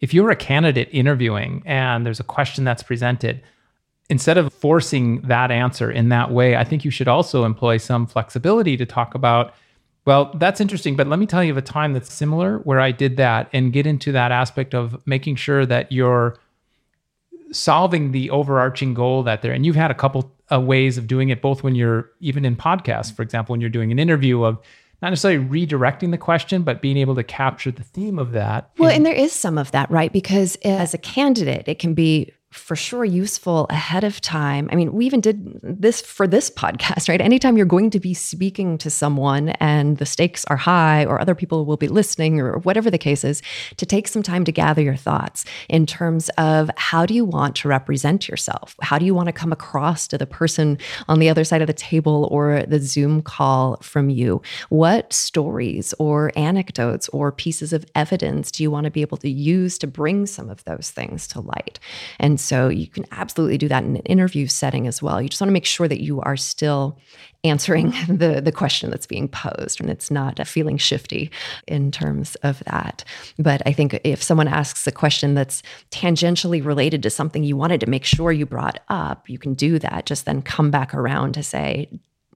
[0.00, 3.42] if you're a candidate interviewing and there's a question that's presented,
[4.08, 8.06] instead of forcing that answer in that way, I think you should also employ some
[8.06, 9.54] flexibility to talk about,
[10.04, 12.92] well, that's interesting, but let me tell you of a time that's similar where I
[12.92, 16.38] did that and get into that aspect of making sure that you're
[17.52, 21.28] solving the overarching goal that there and you've had a couple of ways of doing
[21.28, 24.58] it both when you're even in podcasts for example when you're doing an interview of
[25.02, 28.70] not necessarily redirecting the question, but being able to capture the theme of that.
[28.78, 30.12] Well, and there is some of that, right?
[30.12, 34.68] Because as a candidate, it can be for sure useful ahead of time.
[34.72, 37.20] I mean, we even did this for this podcast, right?
[37.20, 41.36] Anytime you're going to be speaking to someone and the stakes are high or other
[41.36, 43.40] people will be listening or whatever the case is,
[43.76, 47.54] to take some time to gather your thoughts in terms of how do you want
[47.56, 48.74] to represent yourself?
[48.82, 50.76] How do you want to come across to the person
[51.08, 54.42] on the other side of the table or the Zoom call from you?
[54.70, 59.30] What stories or anecdotes or pieces of evidence do you want to be able to
[59.30, 61.78] use to bring some of those things to light?
[62.18, 65.20] And so you can absolutely do that in an interview setting as well.
[65.20, 66.98] You just want to make sure that you are still
[67.44, 71.30] answering the, the question that's being posed and it's not feeling shifty
[71.66, 73.04] in terms of that.
[73.38, 77.80] But I think if someone asks a question that's tangentially related to something you wanted
[77.80, 80.06] to make sure you brought up, you can do that.
[80.06, 81.88] Just then come back around to say,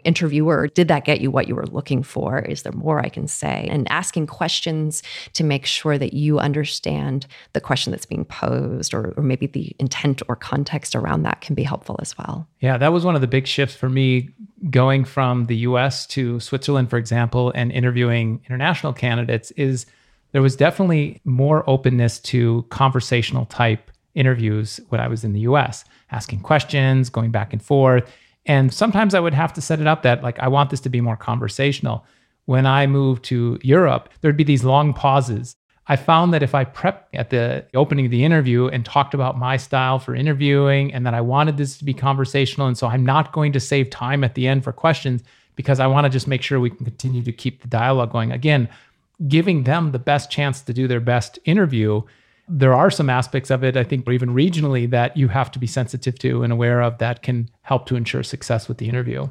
[0.05, 2.38] interviewer, did that get you what you were looking for?
[2.40, 3.67] Is there more I can say?
[3.71, 5.03] And asking questions
[5.35, 9.75] to make sure that you understand the question that's being posed or, or maybe the
[9.79, 12.47] intent or context around that can be helpful as well.
[12.61, 14.31] Yeah, that was one of the big shifts for me
[14.71, 19.87] going from the US to Switzerland, for example, and interviewing international candidates is
[20.33, 25.85] there was definitely more openness to conversational type interviews when I was in the US,
[26.11, 28.11] asking questions, going back and forth.
[28.46, 30.88] And sometimes I would have to set it up that, like, I want this to
[30.90, 32.04] be more conversational.
[32.44, 35.57] When I moved to Europe, there'd be these long pauses.
[35.87, 39.38] I found that if I prepped at the opening of the interview and talked about
[39.38, 43.04] my style for interviewing and that I wanted this to be conversational, and so I'm
[43.04, 45.22] not going to save time at the end for questions
[45.57, 48.33] because I want to just make sure we can continue to keep the dialogue going.
[48.33, 48.68] Again,
[49.28, 52.02] giving them the best chance to do their best interview
[52.48, 55.59] there are some aspects of it, I think, or even regionally, that you have to
[55.59, 59.28] be sensitive to and aware of that can help to ensure success with the interview.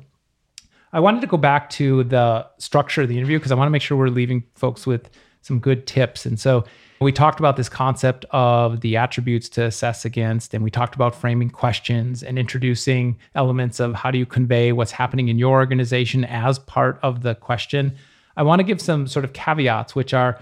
[0.92, 3.72] I wanted to go back to the structure of the interview because I want to
[3.72, 5.10] make sure we're leaving folks with
[5.42, 6.26] some good tips.
[6.26, 6.66] And so
[7.04, 11.14] We talked about this concept of the attributes to assess against, and we talked about
[11.14, 16.24] framing questions and introducing elements of how do you convey what's happening in your organization
[16.24, 17.94] as part of the question.
[18.38, 20.42] I want to give some sort of caveats, which are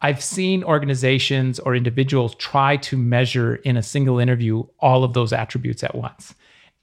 [0.00, 5.32] I've seen organizations or individuals try to measure in a single interview all of those
[5.32, 6.34] attributes at once.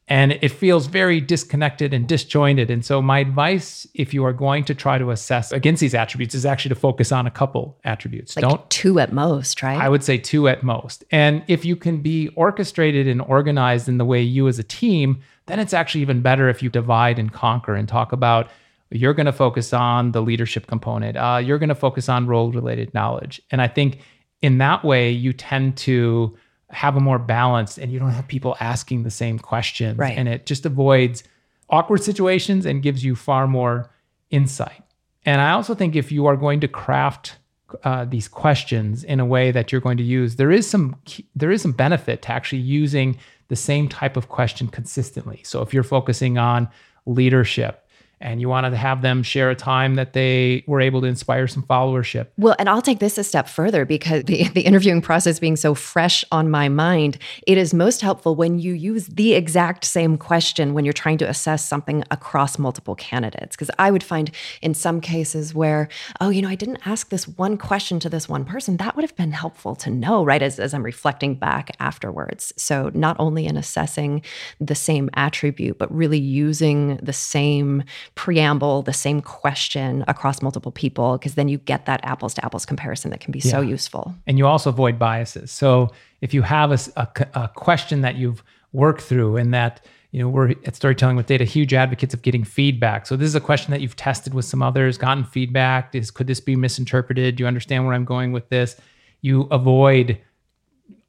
[0.08, 2.70] And it feels very disconnected and disjointed.
[2.70, 6.36] And so, my advice, if you are going to try to assess against these attributes,
[6.36, 8.36] is actually to focus on a couple attributes.
[8.36, 9.82] Like Don't two at most, right?
[9.82, 11.04] I would say two at most.
[11.10, 15.22] And if you can be orchestrated and organized in the way you as a team,
[15.48, 18.52] then it's actually even better if you divide and conquer and talk about
[18.96, 21.18] you're going to focus on the leadership component.
[21.18, 23.42] Uh, you're going to focus on role related knowledge.
[23.52, 24.00] And I think
[24.42, 26.38] in that way, you tend to
[26.70, 29.98] have a more balanced and you don't have people asking the same questions.
[29.98, 30.18] Right.
[30.18, 31.24] And it just avoids
[31.70, 33.90] awkward situations and gives you far more
[34.30, 34.82] insight.
[35.26, 37.38] And I also think if you are going to craft
[37.84, 40.96] uh, these questions in a way that you're going to use, there is some
[41.36, 45.42] there is some benefit to actually using the same type of question consistently.
[45.44, 46.70] So if you're focusing on
[47.06, 47.85] leadership,
[48.22, 51.48] and you wanted to have them share a time that they were able to inspire
[51.48, 52.28] some followership.
[52.38, 55.76] Well, and I'll take this a step further because the, the interviewing process being so
[55.76, 60.74] fresh on my mind, it is most helpful when you use the exact same question
[60.74, 63.56] when you're trying to assess something across multiple candidates.
[63.56, 65.88] Because I would find in some cases where,
[66.22, 69.04] oh, you know, I didn't ask this one question to this one person, that would
[69.04, 70.42] have been helpful to know, right?
[70.42, 72.54] As, as I'm reflecting back afterwards.
[72.58, 74.22] So not only in assessing
[74.60, 81.18] the same attribute, but really using the same preamble the same question across multiple people
[81.18, 83.52] because then you get that apples to apples comparison that can be yeah.
[83.52, 84.14] so useful.
[84.28, 85.52] And you also avoid biases.
[85.52, 85.92] So
[86.22, 90.30] if you have a, a, a question that you've worked through and that you know
[90.30, 93.72] we're at storytelling with data huge advocates of getting feedback so this is a question
[93.72, 97.48] that you've tested with some others gotten feedback is could this be misinterpreted do you
[97.48, 98.78] understand where i'm going with this
[99.22, 100.18] you avoid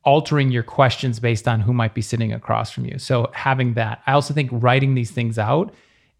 [0.04, 4.02] altering your questions based on who might be sitting across from you so having that
[4.06, 5.72] i also think writing these things out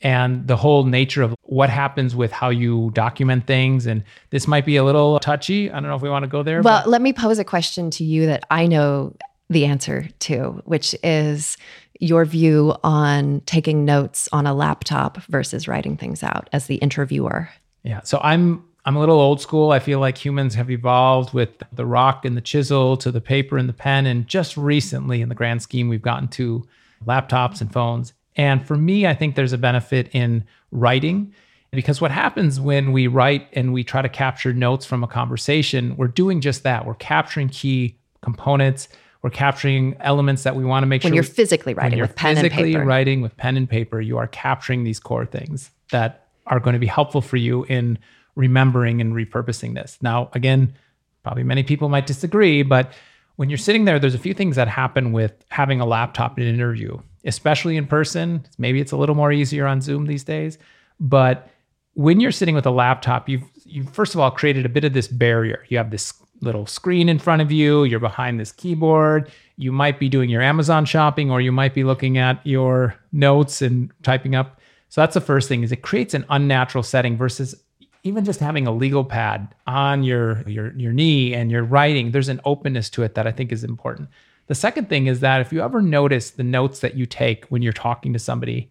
[0.03, 3.87] and the whole nature of what happens with how you document things.
[3.87, 5.71] And this might be a little touchy.
[5.71, 6.63] I don't know if we want to go there.
[6.63, 6.89] Well, but.
[6.91, 9.17] let me pose a question to you that I know
[9.49, 11.57] the answer to, which is
[11.99, 17.49] your view on taking notes on a laptop versus writing things out as the interviewer.
[17.83, 18.03] Yeah.
[18.03, 19.73] So I'm I'm a little old school.
[19.73, 23.59] I feel like humans have evolved with the rock and the chisel to the paper
[23.59, 24.07] and the pen.
[24.07, 26.65] And just recently, in the grand scheme, we've gotten to
[27.05, 28.13] laptops and phones.
[28.37, 31.33] And for me, I think there's a benefit in writing
[31.73, 35.97] because what happens when we write and we try to capture notes from a conversation,
[35.97, 36.87] we're doing just that.
[36.87, 38.89] We're capturing key components.
[39.23, 41.17] We're capturing elements that we want to make when sure.
[41.17, 42.57] When you're physically writing with pen and paper.
[42.57, 46.75] Physically writing with pen and paper, you are capturing these core things that are going
[46.75, 47.99] to be helpful for you in
[48.37, 49.99] remembering and repurposing this.
[50.01, 50.75] Now, again,
[51.23, 52.93] probably many people might disagree, but
[53.37, 56.47] when you're sitting there, there's a few things that happen with having a laptop in
[56.47, 58.45] an interview especially in person.
[58.59, 60.59] Maybe it's a little more easier on Zoom these days,
[61.01, 61.51] but
[61.95, 64.93] when you're sitting with a laptop, you've you first of all created a bit of
[64.93, 65.65] this barrier.
[65.69, 69.99] You have this little screen in front of you, you're behind this keyboard, you might
[69.99, 74.35] be doing your Amazon shopping or you might be looking at your notes and typing
[74.35, 74.61] up.
[74.91, 77.55] So that's the first thing is it creates an unnatural setting versus
[78.03, 82.29] even just having a legal pad on your your your knee and you're writing, there's
[82.29, 84.09] an openness to it that I think is important.
[84.47, 87.63] The second thing is that if you ever notice the notes that you take when
[87.63, 88.71] you're talking to somebody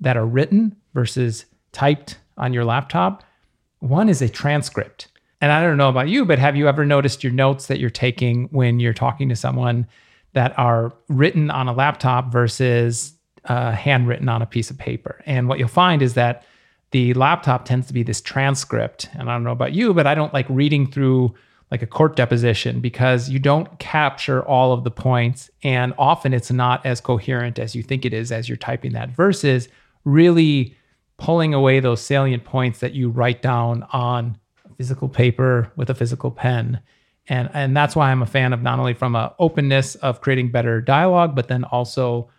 [0.00, 3.24] that are written versus typed on your laptop,
[3.80, 5.08] one is a transcript.
[5.40, 7.90] And I don't know about you, but have you ever noticed your notes that you're
[7.90, 9.86] taking when you're talking to someone
[10.32, 15.22] that are written on a laptop versus uh, handwritten on a piece of paper?
[15.26, 16.44] And what you'll find is that
[16.92, 19.10] the laptop tends to be this transcript.
[19.14, 21.34] And I don't know about you, but I don't like reading through
[21.70, 25.50] like a court deposition because you don't capture all of the points.
[25.62, 29.10] And often it's not as coherent as you think it is as you're typing that
[29.10, 29.68] versus
[30.04, 30.76] really
[31.18, 34.38] pulling away those salient points that you write down on
[34.76, 36.80] physical paper with a physical pen.
[37.28, 40.52] And and that's why I'm a fan of not only from a openness of creating
[40.52, 42.30] better dialogue but then also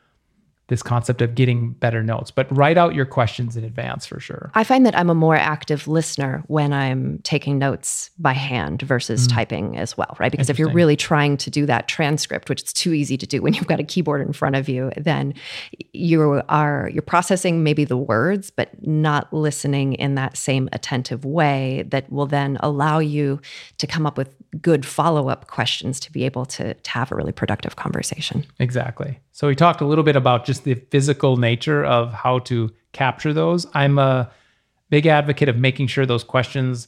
[0.67, 4.51] this concept of getting better notes, but write out your questions in advance for sure.
[4.53, 9.27] I find that I'm a more active listener when I'm taking notes by hand versus
[9.27, 9.33] mm.
[9.33, 10.31] typing as well, right?
[10.31, 13.41] Because if you're really trying to do that transcript, which is too easy to do
[13.41, 15.33] when you've got a keyboard in front of you, then
[15.93, 21.85] you are you're processing maybe the words, but not listening in that same attentive way
[21.87, 23.39] that will then allow you
[23.77, 27.31] to come up with good follow-up questions to be able to, to have a really
[27.31, 28.45] productive conversation.
[28.59, 29.19] Exactly.
[29.31, 33.33] So we talked a little bit about just the physical nature of how to capture
[33.33, 33.67] those.
[33.73, 34.31] I'm a
[34.89, 36.87] big advocate of making sure those questions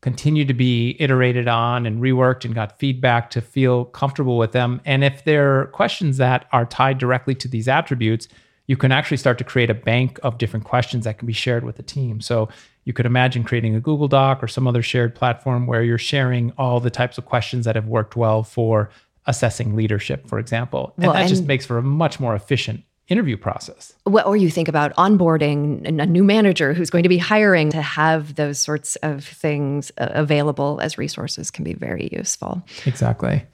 [0.00, 4.80] continue to be iterated on and reworked and got feedback to feel comfortable with them.
[4.84, 8.28] And if there are questions that are tied directly to these attributes,
[8.68, 11.64] you can actually start to create a bank of different questions that can be shared
[11.64, 12.20] with the team.
[12.20, 12.48] So
[12.88, 16.54] you could imagine creating a Google Doc or some other shared platform where you're sharing
[16.56, 18.88] all the types of questions that have worked well for
[19.26, 20.94] assessing leadership, for example.
[20.96, 23.92] And Well, that just makes for a much more efficient interview process.
[24.06, 27.82] Well, or you think about onboarding a new manager who's going to be hiring to
[27.82, 32.62] have those sorts of things uh, available as resources can be very useful.
[32.86, 33.44] Exactly.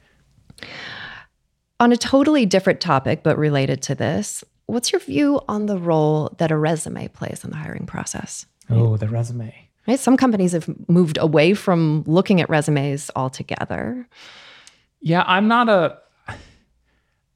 [1.81, 6.33] On a totally different topic, but related to this, what's your view on the role
[6.39, 8.47] that a resume plays in the hiring process?
[8.71, 9.55] Oh, the resume.
[9.87, 10.01] Right?
[10.01, 14.09] Some companies have moved away from looking at resumes altogether.
[15.01, 15.99] Yeah, I'm not a.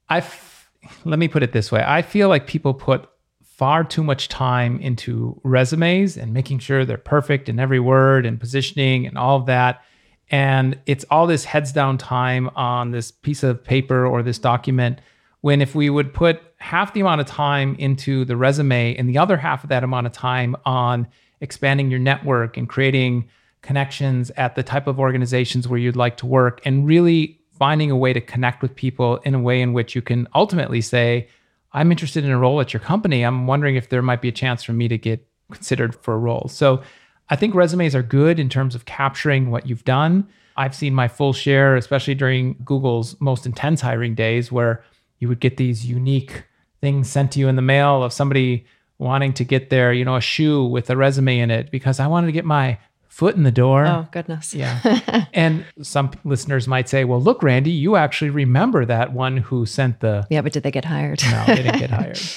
[0.08, 0.70] I f-
[1.04, 1.84] let me put it this way.
[1.86, 3.08] I feel like people put
[3.42, 8.40] far too much time into resumes and making sure they're perfect in every word and
[8.40, 9.82] positioning and all of that.
[10.30, 15.00] And it's all this heads down time on this piece of paper or this document.
[15.40, 19.18] When if we would put half the amount of time into the resume and the
[19.18, 21.06] other half of that amount of time on
[21.40, 23.28] expanding your network and creating
[23.62, 27.96] connections at the type of organizations where you'd like to work and really finding a
[27.96, 31.28] way to connect with people in a way in which you can ultimately say,
[31.72, 33.22] I'm interested in a role at your company.
[33.22, 36.18] I'm wondering if there might be a chance for me to get considered for a
[36.18, 36.48] role.
[36.48, 36.82] So
[37.30, 40.26] I think resumes are good in terms of capturing what you've done.
[40.56, 44.82] I've seen my full share, especially during Google's most intense hiring days, where
[45.18, 46.44] you would get these unique
[46.80, 48.66] things sent to you in the mail of somebody
[48.98, 52.06] wanting to get their, you know, a shoe with a resume in it because I
[52.06, 53.86] wanted to get my foot in the door.
[53.86, 54.54] Oh, goodness.
[54.54, 55.26] Yeah.
[55.32, 60.00] and some listeners might say, well, look, Randy, you actually remember that one who sent
[60.00, 60.26] the.
[60.30, 61.22] Yeah, but did they get hired?
[61.30, 62.20] No, they didn't get hired.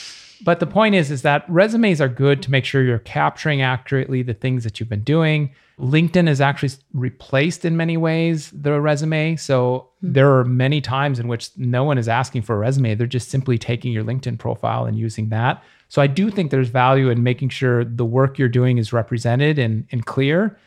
[0.43, 4.23] But the point is, is that resumes are good to make sure you're capturing accurately
[4.23, 5.51] the things that you've been doing.
[5.82, 9.36] LinkedIn has actually replaced in many ways the resume.
[9.36, 10.13] So hmm.
[10.13, 12.95] there are many times in which no one is asking for a resume.
[12.95, 15.63] They're just simply taking your LinkedIn profile and using that.
[15.89, 19.59] So I do think there's value in making sure the work you're doing is represented
[19.59, 20.57] and, and clear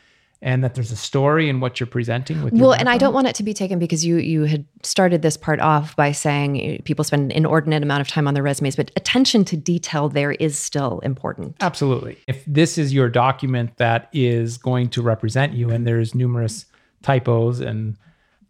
[0.45, 3.26] and that there's a story in what you're presenting with Well, and I don't want
[3.26, 7.03] it to be taken because you you had started this part off by saying people
[7.03, 10.59] spend an inordinate amount of time on their resumes, but attention to detail there is
[10.59, 11.57] still important.
[11.61, 12.18] Absolutely.
[12.28, 16.66] If this is your document that is going to represent you and there's numerous
[17.03, 17.97] typos and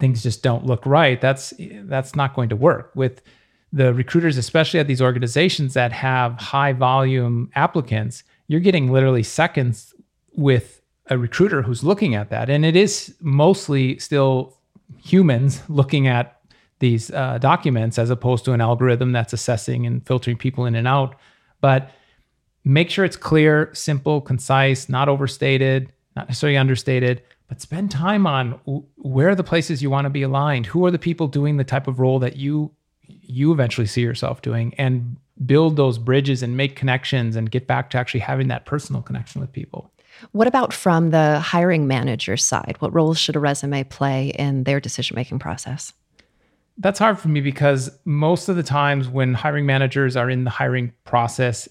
[0.01, 2.90] things just don't look right, that's that's not going to work.
[2.97, 3.22] With
[3.72, 9.95] the recruiters, especially at these organizations that have high volume applicants, you're getting literally seconds
[10.36, 12.48] with a recruiter who's looking at that.
[12.48, 14.57] And it is mostly still
[15.02, 16.40] humans looking at
[16.80, 20.88] these uh, documents as opposed to an algorithm that's assessing and filtering people in and
[20.88, 21.14] out.
[21.61, 21.90] But
[22.64, 28.52] make sure it's clear, simple, concise, not overstated, not necessarily understated, but spend time on
[28.66, 31.57] w- where are the places you want to be aligned, who are the people doing
[31.57, 32.72] the type of role that you
[33.07, 37.90] you eventually see yourself doing and build those bridges and make connections and get back
[37.90, 39.90] to actually having that personal connection with people.
[40.32, 42.76] What about from the hiring manager side?
[42.78, 45.92] What roles should a resume play in their decision making process?
[46.78, 50.50] That's hard for me because most of the times when hiring managers are in the
[50.50, 51.68] hiring process,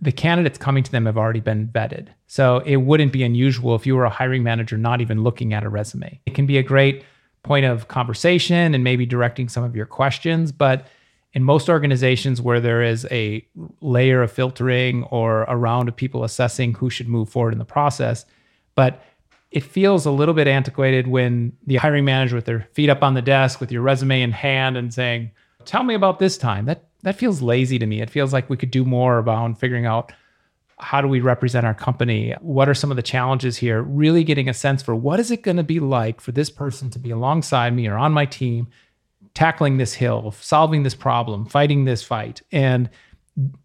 [0.00, 2.08] the candidates coming to them have already been vetted.
[2.26, 5.64] So it wouldn't be unusual if you were a hiring manager not even looking at
[5.64, 6.20] a resume.
[6.26, 7.04] It can be a great
[7.42, 10.86] point of conversation and maybe directing some of your questions, but
[11.36, 13.46] in most organizations where there is a
[13.82, 17.64] layer of filtering or a round of people assessing who should move forward in the
[17.66, 18.24] process,
[18.74, 19.04] but
[19.50, 23.12] it feels a little bit antiquated when the hiring manager with their feet up on
[23.12, 25.30] the desk with your resume in hand and saying,
[25.66, 28.00] "Tell me about this time." That that feels lazy to me.
[28.00, 30.12] It feels like we could do more about figuring out
[30.78, 32.34] how do we represent our company?
[32.40, 33.82] What are some of the challenges here?
[33.82, 36.88] Really getting a sense for what is it going to be like for this person
[36.90, 38.68] to be alongside me or on my team,
[39.36, 42.88] tackling this hill, solving this problem, fighting this fight, and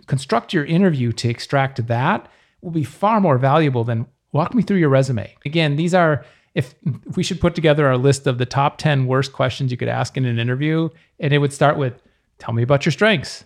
[0.05, 2.29] construct your interview to extract that
[2.61, 5.33] will be far more valuable than walk me through your resume.
[5.45, 6.75] Again, these are if,
[7.07, 9.87] if we should put together our list of the top 10 worst questions you could
[9.87, 10.89] ask in an interview
[11.21, 12.01] and it would start with
[12.37, 13.45] tell me about your strengths.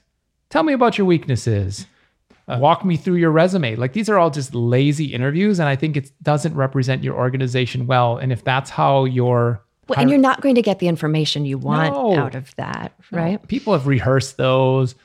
[0.50, 1.86] Tell me about your weaknesses.
[2.48, 3.76] Uh, walk me through your resume.
[3.76, 7.86] Like these are all just lazy interviews and I think it doesn't represent your organization
[7.86, 11.46] well and if that's how your Well, and you're not going to get the information
[11.46, 12.18] you want No.
[12.18, 13.46] out of that, right?
[13.48, 14.96] People have rehearsed those,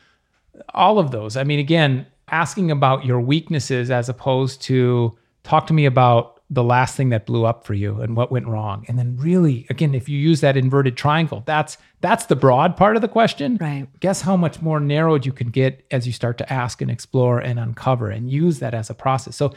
[0.75, 1.37] all of those.
[1.37, 6.65] I mean, again, asking about your weaknesses as opposed to talk to me about the
[6.65, 8.85] last thing that blew up for you and what went wrong.
[8.89, 12.97] And then really, again, if you use that inverted triangle, that's that's the broad part
[12.97, 13.57] of the question.
[13.61, 13.87] Right.
[14.01, 17.39] Guess how much more narrowed you can get as you start to ask and explore
[17.39, 19.37] and uncover and use that as a process.
[19.37, 19.53] So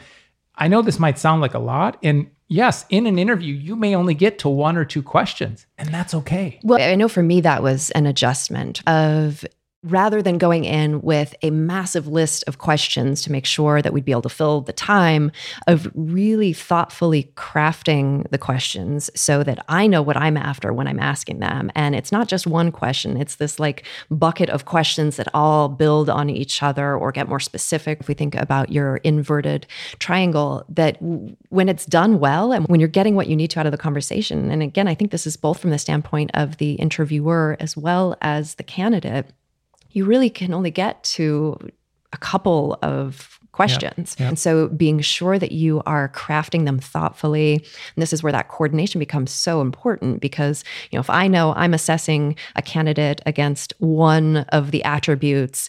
[0.56, 3.94] I know this might sound like a lot, and yes, in an interview, you may
[3.94, 6.60] only get to one or two questions, and that's okay.
[6.62, 9.44] Well, I know for me, that was an adjustment of
[9.84, 14.04] rather than going in with a massive list of questions to make sure that we'd
[14.04, 15.30] be able to fill the time
[15.66, 20.98] of really thoughtfully crafting the questions so that I know what I'm after when I'm
[20.98, 21.70] asking them.
[21.74, 26.08] And it's not just one question, it's this like bucket of questions that all build
[26.08, 28.00] on each other or get more specific.
[28.00, 29.66] If we think about your inverted
[29.98, 33.66] triangle, that when it's done well and when you're getting what you need to out
[33.66, 36.72] of the conversation, and again, I think this is both from the standpoint of the
[36.74, 39.26] interviewer as well as the candidate
[39.94, 41.56] you really can only get to
[42.12, 44.16] a couple of questions.
[44.18, 44.28] Yep, yep.
[44.28, 47.54] And so being sure that you are crafting them thoughtfully.
[47.54, 51.54] And this is where that coordination becomes so important because, you know, if I know
[51.54, 55.68] I'm assessing a candidate against one of the attributes,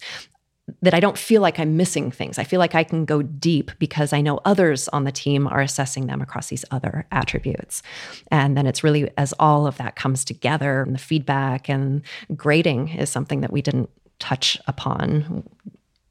[0.82, 2.40] that I don't feel like I'm missing things.
[2.40, 5.62] I feel like I can go deep because I know others on the team are
[5.62, 7.84] assessing them across these other attributes.
[8.32, 12.02] And then it's really as all of that comes together, and the feedback and
[12.36, 15.44] grading is something that we didn't touch upon.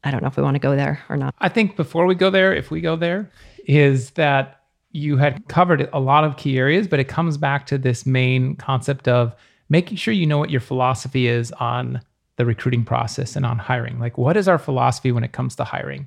[0.03, 1.35] I don't know if we want to go there or not.
[1.39, 3.31] I think before we go there, if we go there,
[3.67, 7.79] is that you had covered a lot of key areas, but it comes back to
[7.79, 9.35] this main concept of
[9.69, 12.01] making sure you know what your philosophy is on
[12.37, 13.99] the recruiting process and on hiring.
[13.99, 16.07] Like, what is our philosophy when it comes to hiring?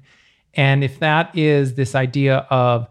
[0.53, 2.87] And if that is this idea of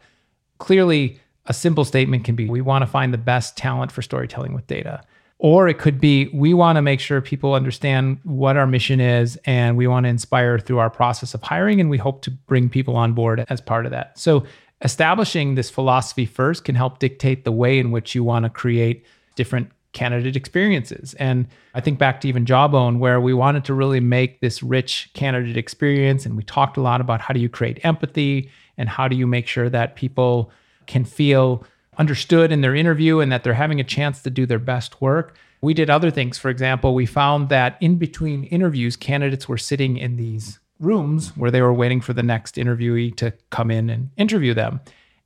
[0.58, 4.52] clearly a simple statement can be we want to find the best talent for storytelling
[4.52, 5.02] with data.
[5.38, 9.38] Or it could be we want to make sure people understand what our mission is
[9.44, 12.70] and we want to inspire through our process of hiring and we hope to bring
[12.70, 14.18] people on board as part of that.
[14.18, 14.44] So
[14.82, 19.04] establishing this philosophy first can help dictate the way in which you want to create
[19.34, 21.14] different candidate experiences.
[21.14, 25.10] And I think back to even Jawbone, where we wanted to really make this rich
[25.14, 26.26] candidate experience.
[26.26, 29.26] And we talked a lot about how do you create empathy and how do you
[29.26, 30.50] make sure that people
[30.86, 31.64] can feel
[31.98, 35.36] understood in their interview and that they're having a chance to do their best work.
[35.60, 36.38] We did other things.
[36.38, 41.50] For example, we found that in between interviews, candidates were sitting in these rooms where
[41.50, 44.80] they were waiting for the next interviewee to come in and interview them.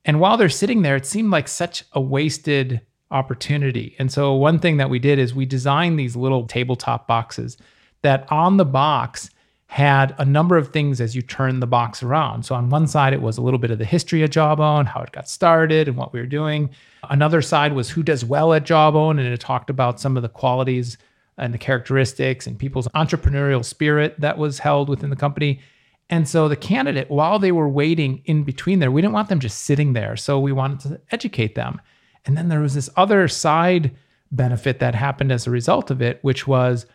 [0.04, 3.96] And while they're sitting there, it seemed like such a wasted opportunity.
[3.98, 7.56] And so, one thing that we did is we designed these little tabletop boxes
[8.02, 9.30] that on the box
[9.70, 12.44] had a number of things as you turn the box around.
[12.44, 15.00] So on one side, it was a little bit of the history of Jawbone, how
[15.02, 16.70] it got started, and what we were doing.
[17.08, 20.28] Another side was who does well at Jawbone, and it talked about some of the
[20.28, 20.98] qualities
[21.38, 25.60] and the characteristics and people's entrepreneurial spirit that was held within the company.
[26.08, 29.38] And so the candidate, while they were waiting in between there, we didn't want them
[29.38, 30.16] just sitting there.
[30.16, 31.80] So we wanted to educate them.
[32.26, 33.92] And then there was this other side
[34.32, 36.86] benefit that happened as a result of it, which was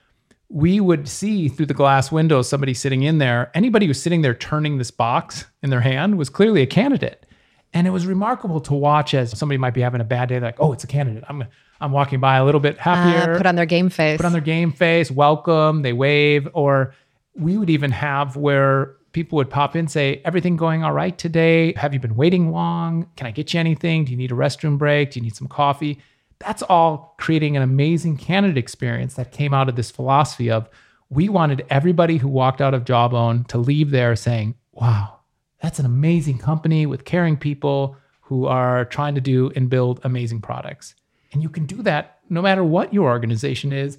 [0.50, 3.52] we would see through the glass window somebody sitting in there.
[3.54, 7.26] Anybody who's sitting there turning this box in their hand was clearly a candidate.
[7.74, 10.60] And it was remarkable to watch as somebody might be having a bad day, like,
[10.60, 11.24] oh, it's a candidate.
[11.28, 11.44] I'm
[11.82, 13.34] I'm walking by a little bit happier.
[13.34, 14.18] Uh, put on their game face.
[14.18, 16.48] Put on their game face, welcome, they wave.
[16.54, 16.94] Or
[17.36, 21.74] we would even have where people would pop in, say, everything going all right today?
[21.74, 23.10] Have you been waiting long?
[23.18, 24.06] Can I get you anything?
[24.06, 25.12] Do you need a restroom break?
[25.12, 26.00] Do you need some coffee?
[26.40, 30.70] That's all creating an amazing candidate experience that came out of this philosophy of
[31.10, 35.20] we wanted everybody who walked out of Jawbone to leave there saying, wow,
[35.62, 40.42] that's an amazing company with caring people who are trying to do and build amazing
[40.42, 40.96] products.
[41.32, 43.98] And you can do that no matter what your organization is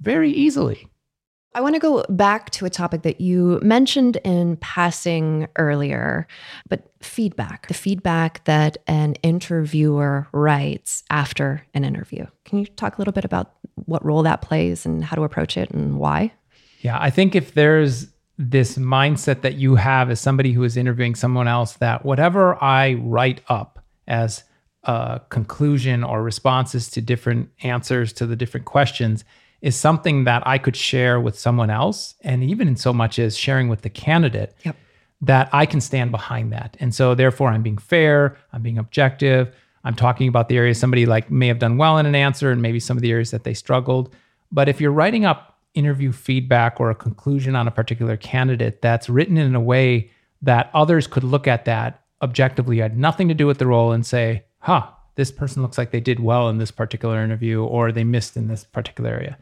[0.00, 0.88] very easily.
[1.54, 6.26] I want to go back to a topic that you mentioned in passing earlier,
[6.68, 12.26] but feedback, the feedback that an interviewer writes after an interview.
[12.44, 13.52] Can you talk a little bit about
[13.84, 16.32] what role that plays and how to approach it and why?
[16.80, 21.14] Yeah, I think if there's this mindset that you have as somebody who is interviewing
[21.14, 24.42] someone else, that whatever I write up as
[24.84, 29.24] a conclusion or responses to different answers to the different questions
[29.62, 32.14] is something that I could share with someone else.
[32.20, 34.76] And even in so much as sharing with the candidate, yep.
[35.22, 36.76] that I can stand behind that.
[36.80, 39.54] And so therefore I'm being fair, I'm being objective.
[39.84, 42.60] I'm talking about the areas somebody like may have done well in an answer and
[42.60, 44.14] maybe some of the areas that they struggled.
[44.50, 49.08] But if you're writing up interview feedback or a conclusion on a particular candidate that's
[49.08, 50.10] written in a way
[50.42, 54.04] that others could look at that objectively had nothing to do with the role and
[54.04, 58.04] say, huh, this person looks like they did well in this particular interview or they
[58.04, 59.38] missed in this particular area.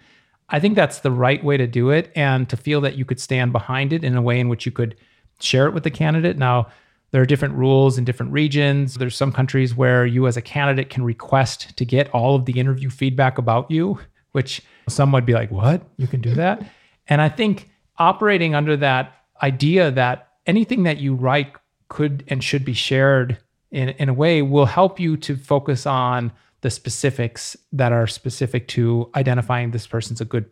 [0.49, 3.21] I think that's the right way to do it and to feel that you could
[3.21, 4.97] stand behind it in a way in which you could
[5.39, 6.37] share it with the candidate.
[6.37, 6.67] Now,
[7.13, 8.95] there are different rules in different regions.
[8.95, 12.59] There's some countries where you as a candidate can request to get all of the
[12.59, 13.99] interview feedback about you,
[14.33, 15.83] which some would be like, "What?
[15.97, 16.65] You can do that?"
[17.09, 19.13] And I think operating under that
[19.43, 21.53] idea that anything that you write
[21.89, 23.39] could and should be shared
[23.71, 28.69] in, in a way will help you to focus on the specifics that are specific
[28.69, 30.45] to identifying this person's a good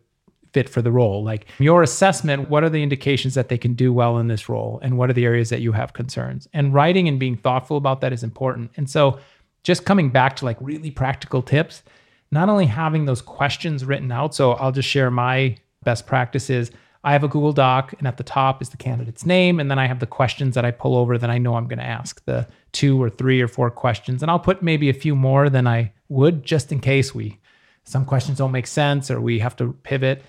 [0.53, 1.23] fit for the role.
[1.23, 4.79] Like your assessment, what are the indications that they can do well in this role?
[4.81, 6.47] And what are the areas that you have concerns?
[6.53, 8.71] And writing and being thoughtful about that is important.
[8.75, 9.19] And so
[9.63, 11.83] just coming back to like really practical tips,
[12.31, 14.33] not only having those questions written out.
[14.33, 16.71] So I'll just share my best practices.
[17.03, 19.59] I have a Google Doc, and at the top is the candidate's name.
[19.59, 21.79] And then I have the questions that I pull over that I know I'm going
[21.79, 24.21] to ask the two or three or four questions.
[24.21, 27.39] And I'll put maybe a few more than I would just in case we,
[27.85, 30.23] some questions don't make sense or we have to pivot.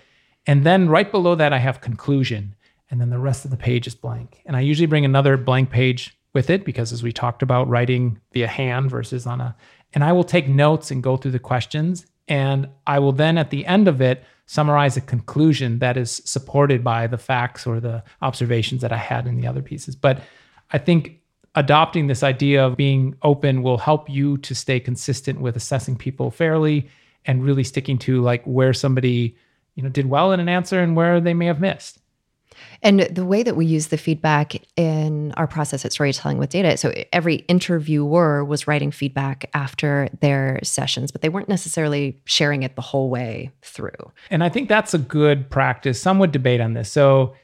[0.47, 2.55] And then right below that, I have conclusion.
[2.91, 4.43] And then the rest of the page is blank.
[4.47, 8.21] And I usually bring another blank page with it because as we talked about writing
[8.33, 9.57] via hand versus on a,
[9.93, 12.07] and I will take notes and go through the questions.
[12.29, 16.83] And I will then at the end of it summarize a conclusion that is supported
[16.83, 19.95] by the facts or the observations that I had in the other pieces.
[19.95, 20.25] But
[20.73, 21.21] I think
[21.55, 26.33] adopting this idea of being open will help you to stay consistent with assessing people
[26.33, 26.89] fairly
[27.27, 29.37] and really sticking to like where somebody
[29.77, 32.00] you know did well in an answer and where they may have missed
[32.83, 36.77] and the way that we use the feedback in our process at storytelling with data,
[36.77, 42.77] so every interviewer was writing feedback after their sessions, but they weren't necessarily sharing it
[42.77, 44.13] the whole way through.
[44.31, 46.01] And I think that's a good practice.
[46.01, 46.91] Some would debate on this.
[46.91, 47.35] So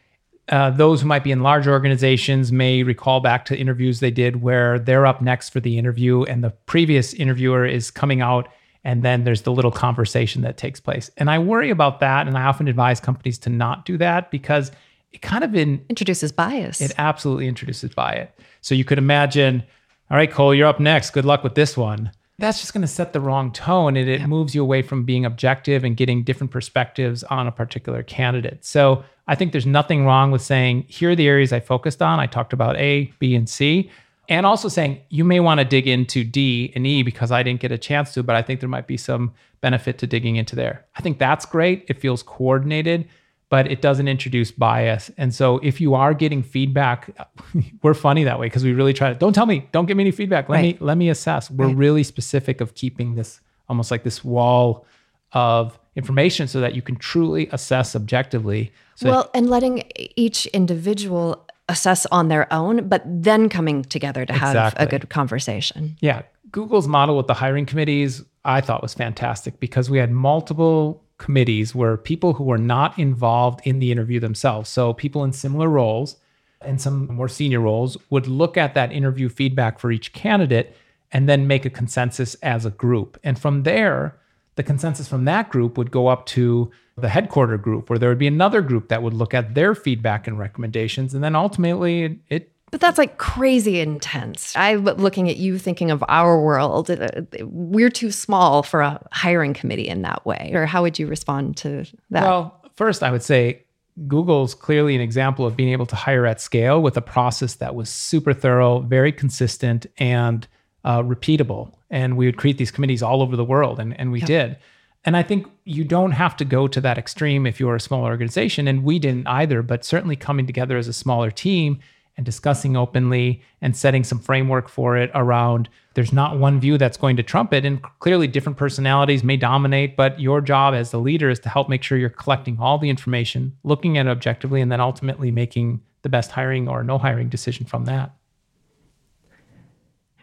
[0.49, 4.43] uh, those who might be in large organizations may recall back to interviews they did
[4.43, 8.49] where they're up next for the interview and the previous interviewer is coming out
[8.85, 11.11] and then there's the little conversation that takes place.
[11.17, 14.71] And I worry about that and I often advise companies to not do that because
[15.17, 16.83] it kind of in, introduces bias.
[16.83, 18.29] It absolutely introduces bias.
[18.61, 19.63] So you could imagine,
[20.11, 21.11] all right, Cole, you're up next.
[21.11, 22.11] Good luck with this one.
[22.39, 24.27] That's just going to set the wrong tone and it yeah.
[24.27, 28.63] moves you away from being objective and getting different perspectives on a particular candidate.
[28.63, 32.21] So I think there's nothing wrong with saying, here are the areas I focused on.
[32.21, 33.91] I talked about A, B, and C.
[34.29, 37.61] And also saying you may want to dig into D and E because I didn't
[37.61, 40.57] get a chance to, but I think there might be some benefit to digging into
[40.57, 40.85] there.
[40.95, 41.87] I think that's great.
[41.89, 43.09] It feels coordinated
[43.49, 45.11] but it doesn't introduce bias.
[45.17, 47.11] And so if you are getting feedback,
[47.83, 50.03] we're funny that way because we really try to don't tell me, don't give me
[50.03, 50.49] any feedback.
[50.49, 50.81] Let right.
[50.81, 51.51] me let me assess.
[51.51, 51.77] We're right.
[51.77, 54.85] really specific of keeping this almost like this wall
[55.33, 58.73] of information so that you can truly assess objectively.
[58.97, 59.85] So well, and letting
[60.17, 64.85] each individual assess on their own, but then coming together to have exactly.
[64.85, 65.97] a good conversation.
[66.01, 66.23] Yeah.
[66.51, 71.75] Google's model with the hiring committees, I thought was fantastic because we had multiple committees
[71.75, 74.69] were people who were not involved in the interview themselves.
[74.69, 76.17] So people in similar roles
[76.61, 80.77] and some more senior roles would look at that interview feedback for each candidate
[81.13, 83.19] and then make a consensus as a group.
[83.23, 84.19] And from there,
[84.57, 88.19] the consensus from that group would go up to the headquarter group, where there would
[88.19, 91.15] be another group that would look at their feedback and recommendations.
[91.15, 94.55] And then ultimately, it but that's like crazy intense.
[94.57, 96.91] I'm looking at you thinking of our world.
[96.91, 97.09] Uh,
[97.43, 100.51] we're too small for a hiring committee in that way.
[100.53, 102.23] Or how would you respond to that?
[102.23, 103.63] Well, first, I would say
[104.09, 107.75] Google's clearly an example of being able to hire at scale with a process that
[107.75, 110.47] was super thorough, very consistent, and
[110.85, 111.73] uh, repeatable.
[111.89, 114.57] And we would create these committees all over the world, and, and we did.
[115.05, 118.03] And I think you don't have to go to that extreme if you're a small
[118.03, 121.79] organization, and we didn't either, but certainly coming together as a smaller team
[122.17, 126.99] and discussing openly and setting some framework for it around there's not one view that's
[126.99, 127.65] going to trump it.
[127.65, 131.69] And clearly different personalities may dominate but your job as the leader is to help
[131.69, 135.81] make sure you're collecting all the information looking at it objectively and then ultimately making
[136.03, 138.15] the best hiring or no hiring decision from that.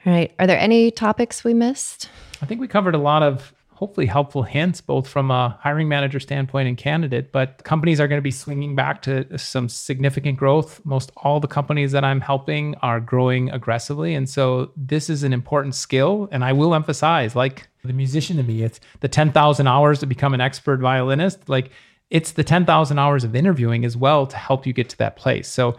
[0.06, 0.34] All right.
[0.38, 2.10] Are there any topics we missed?
[2.41, 3.54] I think we covered a lot of
[3.84, 7.34] hopefully helpful hints, both from a hiring manager standpoint and candidate.
[7.34, 10.80] But companies are going to be swinging back to some significant growth.
[10.86, 14.16] Most all the companies that I'm helping are growing aggressively.
[14.16, 16.30] And so this is an important skill.
[16.32, 20.34] And I will emphasize, like the musician to me, it's the 10,000 hours to become
[20.34, 21.50] an expert violinist.
[21.50, 21.70] Like
[22.10, 25.50] it's the 10,000 hours of interviewing as well to help you get to that place.
[25.50, 25.76] So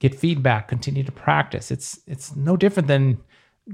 [0.00, 1.70] get feedback, continue to practice.
[1.70, 3.16] It's it's no different than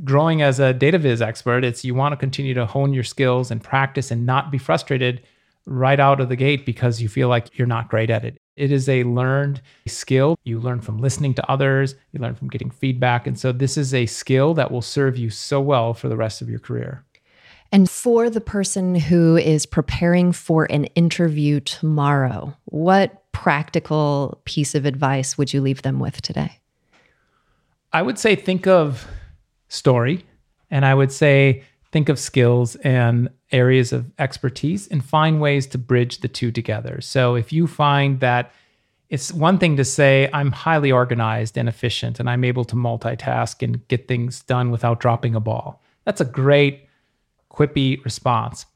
[0.03, 3.51] growing as a data viz expert, it's you want to continue to hone your skills
[3.51, 5.22] and practice and not be frustrated
[5.66, 8.36] right out of the gate because you feel like you're not great at it.
[8.57, 10.38] It is a learned skill.
[10.45, 13.26] You learn from listening to others, you learn from getting feedback.
[13.26, 16.42] And so this is a skill that will serve you so well for the rest
[16.42, 17.05] of your career.
[17.72, 24.86] And for the person who is preparing for an interview tomorrow, what practical piece of
[24.86, 26.61] advice would you leave them with today?
[27.92, 29.09] I would say think of
[29.75, 30.25] story.
[30.70, 31.62] And I would say,
[31.93, 37.01] think of skills and areas of expertise and find ways to bridge the two together.
[37.01, 38.51] So if you find that
[39.11, 43.62] it's one thing to say I'm highly organized and efficient and I'm able to multitask
[43.62, 45.81] and get things done without dropping a ball.
[46.05, 46.89] That's a great,
[47.49, 48.66] quippy response.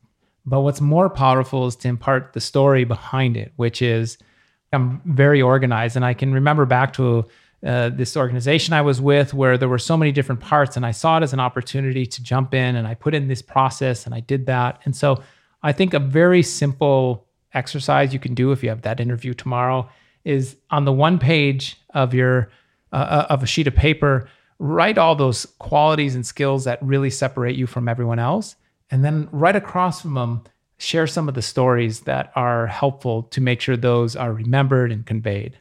[0.47, 4.17] But what's more powerful is to impart the story behind it, which is
[4.73, 5.97] I'm very organized.
[5.97, 7.27] And I can remember back to
[7.67, 10.93] uh, this organization I was with where there were so many different parts, and I
[10.93, 14.15] saw it as an opportunity to jump in and I put in this process and
[14.15, 14.81] I did that.
[14.85, 15.23] And so
[15.63, 19.89] I think a very simple exercise you can do if you have that interview tomorrow
[20.25, 22.51] is on the one page of your
[22.93, 24.29] uh, uh, of a sheet of paper
[24.59, 28.57] write all those qualities and skills that really separate you from everyone else
[28.91, 30.43] and then right across from them
[30.79, 35.07] share some of the stories that are helpful to make sure those are remembered and
[35.07, 35.57] conveyed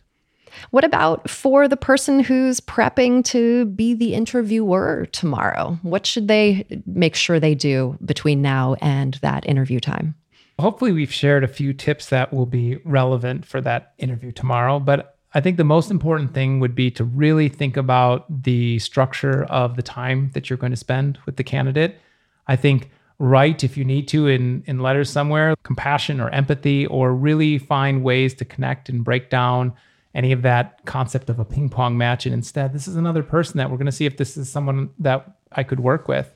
[0.72, 5.78] what about for the person who's prepping to be the interviewer tomorrow?
[5.82, 10.16] What should they make sure they do between now and that interview time?
[10.60, 14.80] Hopefully, we've shared a few tips that will be relevant for that interview tomorrow.
[14.80, 19.43] But I think the most important thing would be to really think about the structure
[19.45, 21.99] of the time that you're going to spend with the candidate.
[22.47, 22.89] I think
[23.20, 28.03] write if you need to in, in letters somewhere compassion or empathy, or really find
[28.03, 29.74] ways to connect and break down
[30.18, 32.26] any of that concept of a ping pong match.
[32.26, 34.89] And instead, this is another person that we're going to see if this is someone
[34.97, 36.34] that I could work with.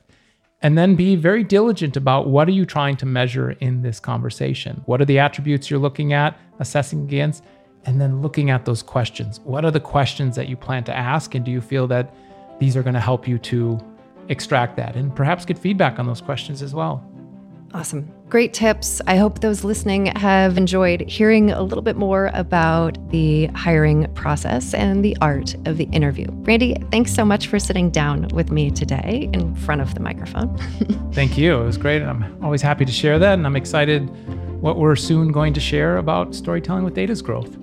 [0.62, 4.82] And then be very diligent about what are you trying to measure in this conversation?
[4.86, 7.42] What are the attributes you're looking at, assessing against?
[7.84, 9.40] And then looking at those questions.
[9.40, 11.34] What are the questions that you plan to ask?
[11.34, 12.14] And do you feel that
[12.60, 13.80] these are going to help you to
[14.28, 17.04] extract that and perhaps get feedback on those questions as well?
[17.74, 18.08] Awesome.
[18.32, 19.02] Great tips.
[19.06, 24.72] I hope those listening have enjoyed hearing a little bit more about the hiring process
[24.72, 26.28] and the art of the interview.
[26.30, 30.56] Randy, thanks so much for sitting down with me today in front of the microphone.
[31.12, 31.60] Thank you.
[31.60, 32.00] It was great.
[32.00, 33.34] I'm always happy to share that.
[33.34, 34.08] And I'm excited
[34.62, 37.54] what we're soon going to share about storytelling with data's growth.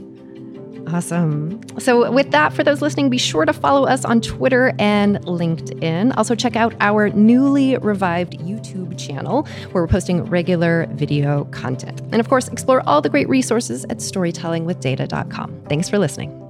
[0.92, 1.62] Awesome.
[1.80, 6.16] So, with that, for those listening, be sure to follow us on Twitter and LinkedIn.
[6.18, 12.02] Also, check out our newly revived YouTube channel where we're posting regular video content.
[12.12, 15.64] And of course, explore all the great resources at storytellingwithdata.com.
[15.68, 16.49] Thanks for listening.